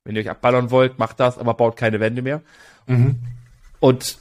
[0.04, 2.42] wenn ihr euch abballern wollt, macht das, aber baut keine Wände mehr.
[3.80, 4.18] Und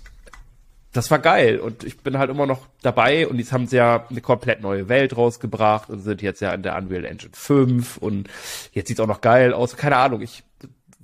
[0.97, 4.07] das war geil und ich bin halt immer noch dabei und jetzt haben sie ja
[4.09, 8.28] eine komplett neue Welt rausgebracht und sind jetzt ja in der Unreal Engine 5 und
[8.72, 9.76] jetzt sieht's auch noch geil aus.
[9.76, 10.42] Keine Ahnung, ich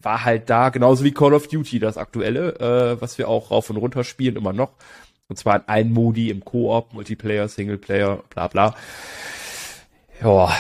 [0.01, 3.71] war halt da, genauso wie Call of Duty, das aktuelle, äh, was wir auch rauf
[3.71, 4.73] und runter spielen, immer noch.
[5.29, 8.75] Und zwar in allen Modi, im Koop, Multiplayer, Singleplayer, bla bla.
[10.23, 10.53] Ja,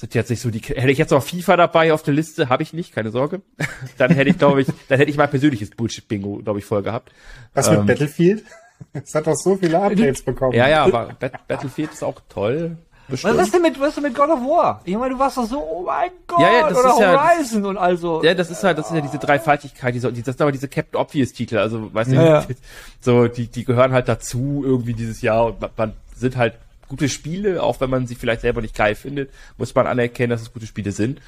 [0.00, 0.60] sind jetzt nicht so die.
[0.60, 3.42] Hätte ich jetzt noch FIFA dabei auf der Liste, habe ich nicht, keine Sorge.
[3.98, 7.12] Dann hätte ich, glaube ich, dann hätte ich mein persönliches Bullshit-Bingo, glaube ich, voll gehabt.
[7.54, 8.44] Was mit Ähm, Battlefield?
[8.92, 10.52] Es hat doch so viele Updates bekommen.
[10.52, 12.76] Ja, ja, aber Bat- Battlefield ist auch toll.
[13.08, 13.40] Was Bestimmt.
[13.40, 14.82] ist denn mit, was ist denn mit God of War?
[14.84, 17.34] Ich meine, du warst doch so, oh mein Gott, Ja, ja, das oder ist ja-
[17.34, 18.22] Horizon und also.
[18.22, 20.68] Ja, das ist halt, das ist ja diese Dreifaltigkeit, diese, die- das sind aber diese
[20.68, 22.46] Captain Obvious Titel, also, weißt du, Ja, ja.
[23.00, 26.54] so, die, die gehören halt dazu irgendwie dieses Jahr und man, man sind halt
[26.88, 30.42] gute Spiele, auch wenn man sie vielleicht selber nicht geil findet, muss man anerkennen, dass
[30.42, 31.20] es gute Spiele sind.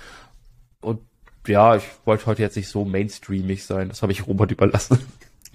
[0.80, 1.00] Und
[1.46, 4.98] ja, ich wollte heute jetzt nicht so mainstreamig sein, das habe ich Robert überlassen.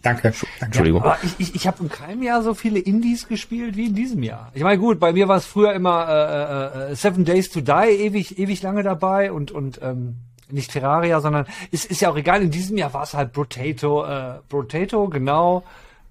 [0.06, 0.22] Danke.
[0.22, 0.46] Danke.
[0.60, 1.02] Entschuldigung.
[1.02, 4.22] Aber ich, ich, ich habe in keinem Jahr so viele Indies gespielt wie in diesem
[4.22, 4.52] Jahr.
[4.54, 7.72] Ich meine, gut, bei mir war es früher immer äh, äh, Seven Days to Die
[7.72, 10.18] ewig, ewig lange dabei und und ähm,
[10.52, 12.44] nicht Terraria, sondern ist ist ja auch egal.
[12.44, 15.64] In diesem Jahr war es halt Brotato, äh, Brotato, genau,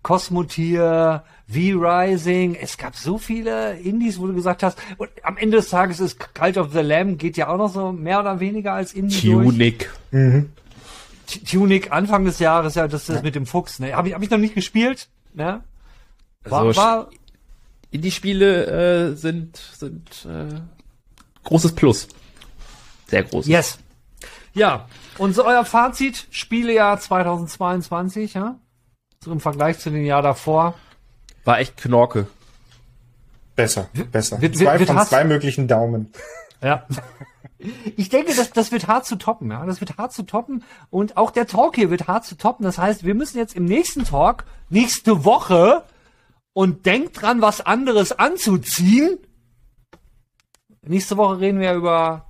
[0.05, 2.55] Cosmotier, V-Rising.
[2.55, 4.79] Es gab so viele Indies, wo du gesagt hast.
[4.99, 7.91] Und am Ende des Tages ist Cult of the Lamb geht ja auch noch so
[7.91, 9.49] mehr oder weniger als Indie durch.
[9.49, 9.91] Tunic.
[11.27, 13.95] T- Tunic Anfang des Jahres, ja, das ist mit dem Fuchs, ne?
[13.95, 15.63] Habe ich, hab ich noch nicht gespielt, ne?
[16.45, 17.11] War, Also, war,
[17.91, 20.61] Indie-Spiele äh, sind, sind äh,
[21.45, 22.09] großes Plus.
[23.07, 23.51] Sehr großes.
[23.51, 23.79] yes.
[24.53, 24.87] Ja,
[25.19, 28.57] und so euer Fazit, Spielejahr 2022, ja?
[29.25, 30.75] So im Vergleich zu dem Jahr davor.
[31.45, 32.27] War echt Knorke.
[33.57, 34.41] Besser, besser.
[34.41, 36.13] wird- zwei wird von Hass- zwei möglichen Daumen.
[36.63, 36.87] Ja.
[37.97, 39.65] Ich denke, das, das wird hart zu toppen, ja.
[39.65, 40.63] Das wird hart zu toppen.
[40.91, 42.65] Und auch der Talk hier wird hart zu toppen.
[42.65, 45.85] Das heißt, wir müssen jetzt im nächsten Talk, nächste Woche,
[46.53, 49.19] und denkt dran, was anderes anzuziehen.
[50.83, 52.27] Nächste Woche reden wir über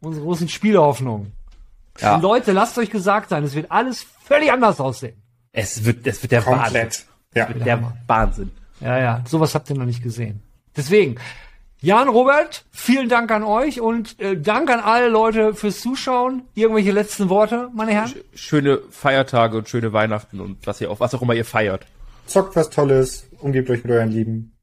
[0.00, 1.32] unsere großen Spielehoffnungen.
[1.98, 2.16] Ja.
[2.18, 5.22] Leute, lasst euch gesagt sein, es wird alles völlig anders aussehen.
[5.56, 6.62] Es wird, es wird der Wahnsinn.
[6.62, 7.06] Komplett.
[7.34, 7.46] Ja.
[7.46, 8.50] Der Wahnsinn.
[8.80, 10.42] Ja, ja, sowas habt ihr noch nicht gesehen.
[10.76, 11.16] Deswegen,
[11.80, 16.42] Jan, Robert, vielen Dank an euch und äh, Dank an alle Leute fürs Zuschauen.
[16.54, 18.12] Irgendwelche letzten Worte, meine Herren?
[18.34, 21.86] Schöne Feiertage und schöne Weihnachten und was ihr auch, was auch immer ihr feiert.
[22.26, 24.56] Zockt was Tolles, umgebt euch mit euren Lieben.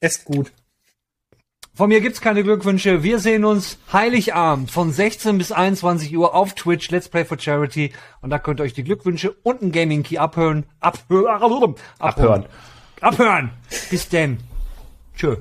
[0.00, 0.52] Esst gut.
[1.78, 3.04] Von mir gibt's keine Glückwünsche.
[3.04, 7.92] Wir sehen uns Heiligabend von 16 bis 21 Uhr auf Twitch, Let's Play for Charity.
[8.20, 10.66] Und da könnt ihr euch die Glückwünsche und ein Gaming Key abhören.
[10.80, 11.76] Abhören.
[12.00, 12.46] Abhören.
[13.00, 13.52] Abhören.
[13.90, 14.38] Bis denn.
[15.14, 15.36] Tschö.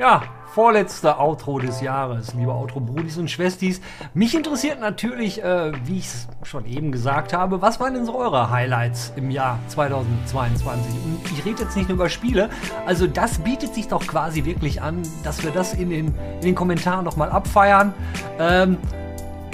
[0.00, 0.24] Ja,
[0.54, 3.80] vorletzter Outro des Jahres, liebe Outro-Brudis und Schwestis.
[4.12, 8.18] Mich interessiert natürlich, äh, wie ich es schon eben gesagt habe, was waren denn so
[8.18, 10.92] eure Highlights im Jahr 2022?
[11.04, 12.50] Und ich rede jetzt nicht nur über Spiele,
[12.84, 16.54] also das bietet sich doch quasi wirklich an, dass wir das in den, in den
[16.54, 17.94] Kommentaren nochmal abfeiern.
[18.38, 18.76] Ähm,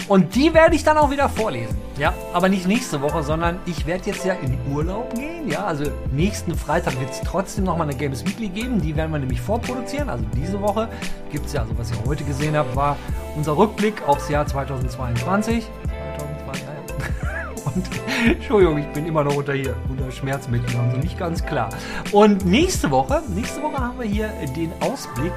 [0.08, 1.76] und die werde ich dann auch wieder vorlesen.
[1.98, 5.48] Ja, aber nicht nächste Woche, sondern ich werde jetzt ja in Urlaub gehen.
[5.48, 8.80] Ja, also nächsten Freitag wird es trotzdem nochmal eine Games Weekly geben.
[8.80, 10.08] Die werden wir nämlich vorproduzieren.
[10.08, 10.88] Also diese Woche
[11.30, 12.96] gibt es ja, also was ihr heute gesehen habt, war
[13.36, 15.66] unser Rückblick aufs Jahr 2022.
[16.18, 17.48] 2022, ja.
[17.64, 17.84] Und
[18.26, 21.68] Entschuldigung, ich bin immer noch unter hier, unter Schmerzmitteln, also nicht ganz klar.
[22.12, 25.32] Und nächste Woche, nächste Woche haben wir hier den Ausblick,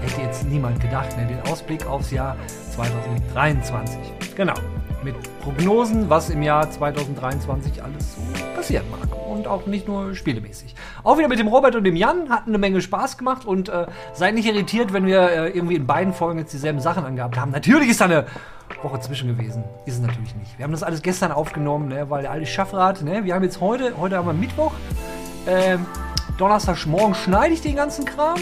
[0.00, 1.26] hätte jetzt niemand gedacht, ne?
[1.26, 2.36] den Ausblick aufs Jahr
[2.76, 3.98] 2023.
[4.36, 4.54] Genau,
[5.02, 8.20] mit Prognosen, was im Jahr 2023 alles so
[8.54, 9.08] passieren mag.
[9.26, 10.74] Und auch nicht nur spielemäßig.
[11.02, 13.86] Auch wieder mit dem Robert und dem Jan, hatten eine Menge Spaß gemacht und äh,
[14.12, 17.50] seid nicht irritiert, wenn wir äh, irgendwie in beiden Folgen jetzt dieselben Sachen angehabt haben.
[17.50, 18.26] Natürlich ist da eine
[18.82, 19.64] Woche zwischen gewesen.
[19.86, 20.58] Ist es natürlich nicht.
[20.58, 23.60] Wir haben das alles gestern aufgenommen, ne, weil der alte Schaffrat, ne, wir haben jetzt
[23.60, 24.72] heute, heute haben wir Mittwoch,
[25.46, 25.86] ähm,
[26.36, 28.40] Donnerstagmorgen schneide ich den ganzen Kram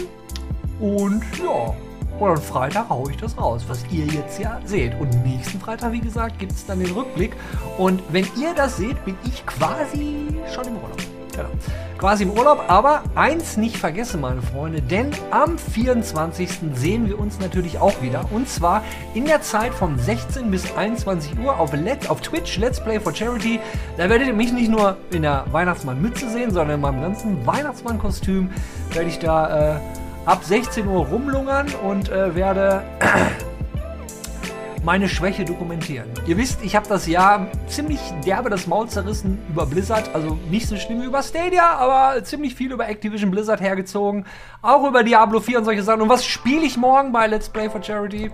[0.81, 1.73] und ja,
[2.19, 4.99] und am Freitag haue ich das raus, was ihr jetzt ja seht.
[4.99, 7.35] Und nächsten Freitag, wie gesagt, gibt es dann den Rückblick.
[7.77, 10.97] Und wenn ihr das seht, bin ich quasi schon im Urlaub.
[11.35, 11.49] Genau.
[11.97, 16.49] Quasi im Urlaub, aber eins nicht vergessen, meine Freunde, denn am 24.
[16.73, 18.25] sehen wir uns natürlich auch wieder.
[18.31, 22.81] Und zwar in der Zeit von 16 bis 21 Uhr auf, Let auf Twitch, Let's
[22.81, 23.59] Play for Charity.
[23.97, 28.49] Da werdet ihr mich nicht nur in der Weihnachtsmann-Mütze sehen, sondern in meinem ganzen Weihnachtsmann-Kostüm
[28.93, 29.79] werde ich da äh,
[30.25, 32.83] ab 16 Uhr rumlungern und äh, werde
[34.83, 36.09] meine Schwäche dokumentieren.
[36.27, 40.67] Ihr wisst, ich habe das Jahr ziemlich derbe das Maul zerrissen über Blizzard, also nicht
[40.67, 44.25] so schlimm wie über Stadia, aber ziemlich viel über Activision Blizzard hergezogen,
[44.61, 46.01] auch über Diablo 4 und solche Sachen.
[46.01, 48.31] Und was spiele ich morgen bei Let's Play for Charity?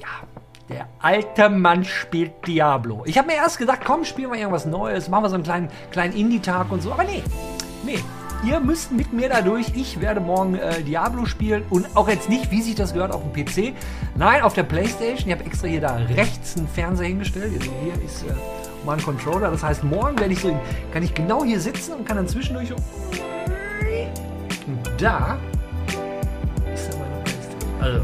[0.00, 0.08] Ja,
[0.68, 3.02] der alte Mann spielt Diablo.
[3.06, 5.68] Ich habe mir erst gedacht, komm, spielen wir irgendwas Neues, machen wir so einen kleinen,
[5.90, 7.22] kleinen Indie-Tag und so, aber nee,
[7.84, 8.00] nee,
[8.42, 9.66] Ihr müsst mit mir dadurch.
[9.74, 13.20] Ich werde morgen äh, Diablo spielen und auch jetzt nicht, wie sich das gehört, auf
[13.22, 13.74] dem PC.
[14.16, 15.28] Nein, auf der Playstation.
[15.28, 17.52] Ich habe extra hier da rechts einen Fernseher hingestellt.
[17.60, 18.32] Also hier ist äh,
[18.86, 19.50] mein Controller.
[19.50, 20.58] Das heißt, morgen werde ich so,
[20.92, 22.76] kann ich genau hier sitzen und kann dann zwischendurch so.
[24.96, 25.38] Da
[26.72, 27.80] ist dann meine Playstation.
[27.80, 28.00] Also,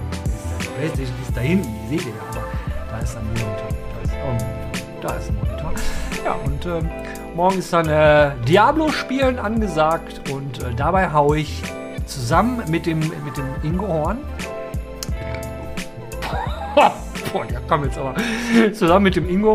[0.77, 2.45] Playstation ist da hinten, die seht ihr ja, aber
[2.91, 3.69] da ist ein Monitor.
[3.95, 5.01] Da ist Monitor.
[5.01, 6.06] Da ist ein Monitor.
[6.27, 6.91] Ja, und ähm,
[7.37, 11.63] Morgen ist dann äh, Diablo-Spielen angesagt und äh, dabei haue ich
[12.05, 14.19] zusammen mit dem, mit dem Ingo Horn.
[16.75, 18.17] Boah, der kommt jetzt aber.
[18.73, 19.55] Zusammen mit dem Ingo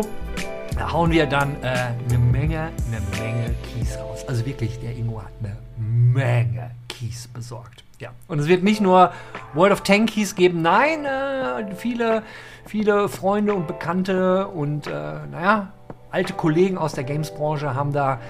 [0.90, 4.24] hauen wir dann äh, eine Menge, eine Menge Kies raus.
[4.26, 7.84] Also wirklich, der Ingo hat eine Menge Kies besorgt.
[7.98, 8.12] Ja.
[8.28, 9.12] Und es wird nicht nur
[9.52, 12.22] World of Tankies geben, nein, äh, viele,
[12.64, 14.90] viele Freunde und Bekannte und äh,
[15.30, 15.74] naja,
[16.12, 18.20] alte Kollegen aus der Games-Branche haben da,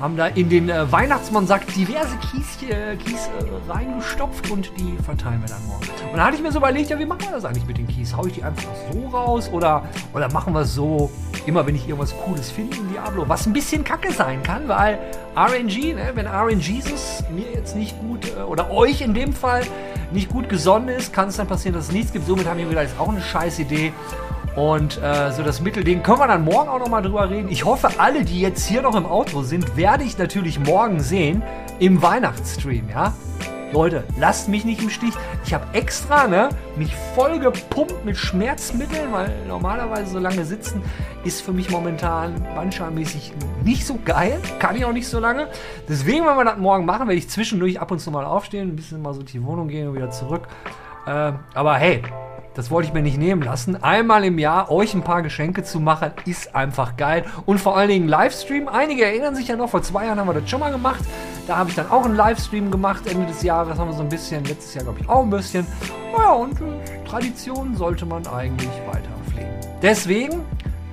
[0.00, 5.42] haben da in den äh, Weihnachtsmannsack diverse Kies, äh, Kies äh, reingestopft und die verteilen
[5.42, 5.84] wir dann morgen.
[6.10, 7.88] Und da hatte ich mir so überlegt, ja, wie machen wir das eigentlich mit den
[7.88, 8.16] Kies?
[8.16, 9.82] Hau ich die einfach so raus oder,
[10.14, 11.10] oder machen wir es so,
[11.44, 14.98] immer wenn ich irgendwas Cooles finde in Diablo, was ein bisschen kacke sein kann, weil
[15.36, 19.62] RNG, ne, wenn RNGesus mir jetzt nicht gut äh, oder euch in dem Fall
[20.12, 22.26] nicht gut gesonnen ist, kann es dann passieren, dass es nichts gibt.
[22.26, 23.92] Somit haben wir wieder auch eine scheiß Idee.
[24.54, 27.48] Und äh, so das Mittelding können wir dann morgen auch nochmal drüber reden.
[27.48, 31.42] Ich hoffe, alle, die jetzt hier noch im Auto sind, werde ich natürlich morgen sehen
[31.78, 33.14] im Weihnachtsstream, ja?
[33.72, 35.14] Leute, lasst mich nicht im Stich.
[35.46, 40.82] Ich habe extra ne, mich voll gepumpt mit Schmerzmitteln, weil normalerweise so lange sitzen
[41.24, 43.32] ist für mich momentan bandscheibenmäßig
[43.64, 44.38] nicht so geil.
[44.58, 45.48] Kann ich auch nicht so lange.
[45.88, 48.76] Deswegen, wenn wir das morgen machen, werde ich zwischendurch ab und zu mal aufstehen, ein
[48.76, 50.48] bisschen mal so die Wohnung gehen und wieder zurück.
[51.06, 52.02] Äh, aber hey,
[52.54, 53.82] das wollte ich mir nicht nehmen lassen.
[53.82, 57.24] Einmal im Jahr euch ein paar Geschenke zu machen, ist einfach geil.
[57.46, 58.68] Und vor allen Dingen Livestream.
[58.68, 61.00] Einige erinnern sich ja noch, vor zwei Jahren haben wir das schon mal gemacht.
[61.46, 63.06] Da habe ich dann auch einen Livestream gemacht.
[63.06, 65.66] Ende des Jahres haben wir so ein bisschen, letztes Jahr glaube ich auch ein bisschen.
[66.16, 69.48] Ja, und äh, Tradition sollte man eigentlich weiter pflegen.
[69.80, 70.40] Deswegen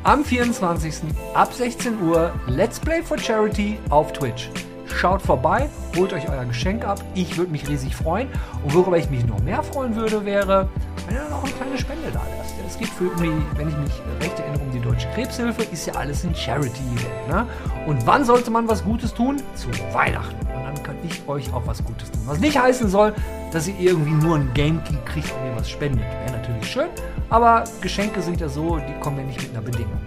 [0.03, 1.01] am 24.
[1.34, 4.49] ab 16 Uhr Let's Play for Charity auf Twitch.
[4.96, 7.04] Schaut vorbei, holt euch euer Geschenk ab.
[7.14, 8.28] Ich würde mich riesig freuen.
[8.64, 10.68] Und worüber ich mich noch mehr freuen würde, wäre,
[11.08, 12.56] wenn ihr noch eine kleine Spende da lasst.
[12.68, 15.64] Es geht für wenn ich mich recht erinnere, um die Deutsche Krebshilfe.
[15.64, 17.28] Ist ja alles ein Charity-Event.
[17.28, 17.48] Ne?
[17.88, 19.42] Und wann sollte man was Gutes tun?
[19.56, 20.36] Zu Weihnachten.
[20.46, 22.22] Und dann kann ich euch auch was Gutes tun.
[22.26, 23.14] Was nicht heißen soll,
[23.52, 26.06] dass ihr irgendwie nur ein Game Key kriegt und ihr was spendet.
[26.26, 26.90] Wäre natürlich schön.
[27.30, 29.98] Aber Geschenke sind ja so, die kommen ja nicht mit einer Bedingung.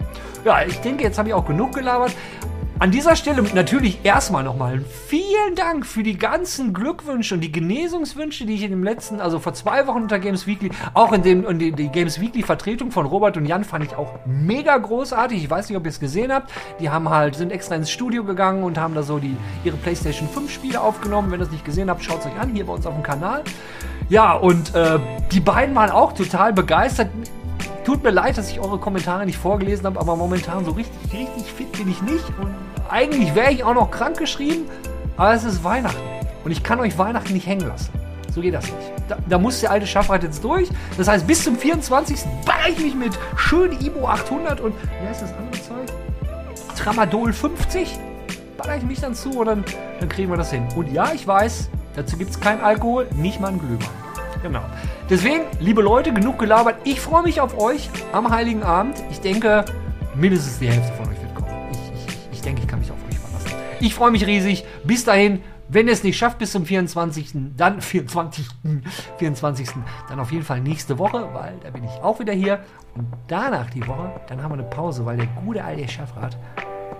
[0.45, 2.13] Ja, ich denke, jetzt habe ich auch genug gelabert.
[2.83, 8.45] An dieser Stelle natürlich erstmal nochmal vielen Dank für die ganzen Glückwünsche und die Genesungswünsche,
[8.45, 11.47] die ich in dem letzten, also vor zwei Wochen unter Games Weekly, auch in dem,
[11.47, 15.45] in die, die Games Weekly Vertretung von Robert und Jan fand ich auch mega großartig.
[15.45, 16.51] Ich weiß nicht, ob ihr es gesehen habt.
[16.81, 20.29] Die haben halt, sind extra ins Studio gegangen und haben da so die, ihre PlayStation
[20.29, 21.31] 5 Spiele aufgenommen.
[21.31, 23.05] Wenn ihr es nicht gesehen habt, schaut es euch an, hier bei uns auf dem
[23.05, 23.45] Kanal.
[24.09, 24.99] Ja, und äh,
[25.31, 27.11] die beiden waren auch total begeistert.
[27.85, 31.45] Tut mir leid, dass ich eure Kommentare nicht vorgelesen habe, aber momentan so richtig, richtig
[31.45, 32.25] fit bin ich nicht.
[32.41, 34.67] Und eigentlich wäre ich auch noch krank geschrieben,
[35.17, 36.01] aber es ist Weihnachten.
[36.45, 37.91] Und ich kann euch Weihnachten nicht hängen lassen.
[38.35, 38.93] So geht das nicht.
[39.09, 40.69] Da, da muss der alte Schaffreit jetzt durch.
[40.97, 42.21] Das heißt, bis zum 24.
[42.47, 45.97] baller ich mich mit schön Ibo 800 und, wie heißt das andere Zeug?
[46.77, 47.99] Tramadol 50.
[48.57, 49.65] Baller ich mich dann zu und dann,
[50.01, 50.67] dann kriegen wir das hin.
[50.75, 53.89] Und ja, ich weiß, dazu gibt es kein Alkohol, nicht mal ein Glühwein.
[54.43, 54.63] Genau.
[55.09, 56.77] Deswegen, liebe Leute, genug gelabert.
[56.85, 58.97] Ich freue mich auf euch am Heiligen Abend.
[59.11, 59.65] Ich denke,
[60.15, 61.12] mindestens die Hälfte von euch
[62.43, 63.53] denke, ich kann mich auf euch verlassen.
[63.81, 64.65] Ich freue mich riesig.
[64.85, 68.47] Bis dahin, wenn ihr es nicht schafft bis zum 24., dann 24.,
[69.19, 69.69] 24.,
[70.09, 72.61] dann auf jeden Fall nächste Woche, weil da bin ich auch wieder hier.
[72.95, 76.37] Und danach die Woche, dann haben wir eine Pause, weil der gute alte Chefrat,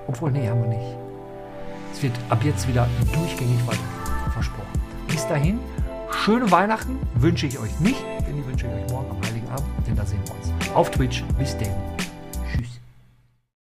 [0.07, 0.97] obwohl, nee, haben wir nicht.
[1.93, 4.81] Es wird ab jetzt wieder durchgängig weiter versprochen.
[5.07, 5.61] Bis dahin,
[6.25, 9.69] schöne Weihnachten wünsche ich euch nicht, denn die wünsche ich euch morgen am Heiligen Abend,
[9.87, 10.75] denn da sehen wir uns.
[10.75, 11.23] Auf Twitch.
[11.39, 11.92] Bis denn.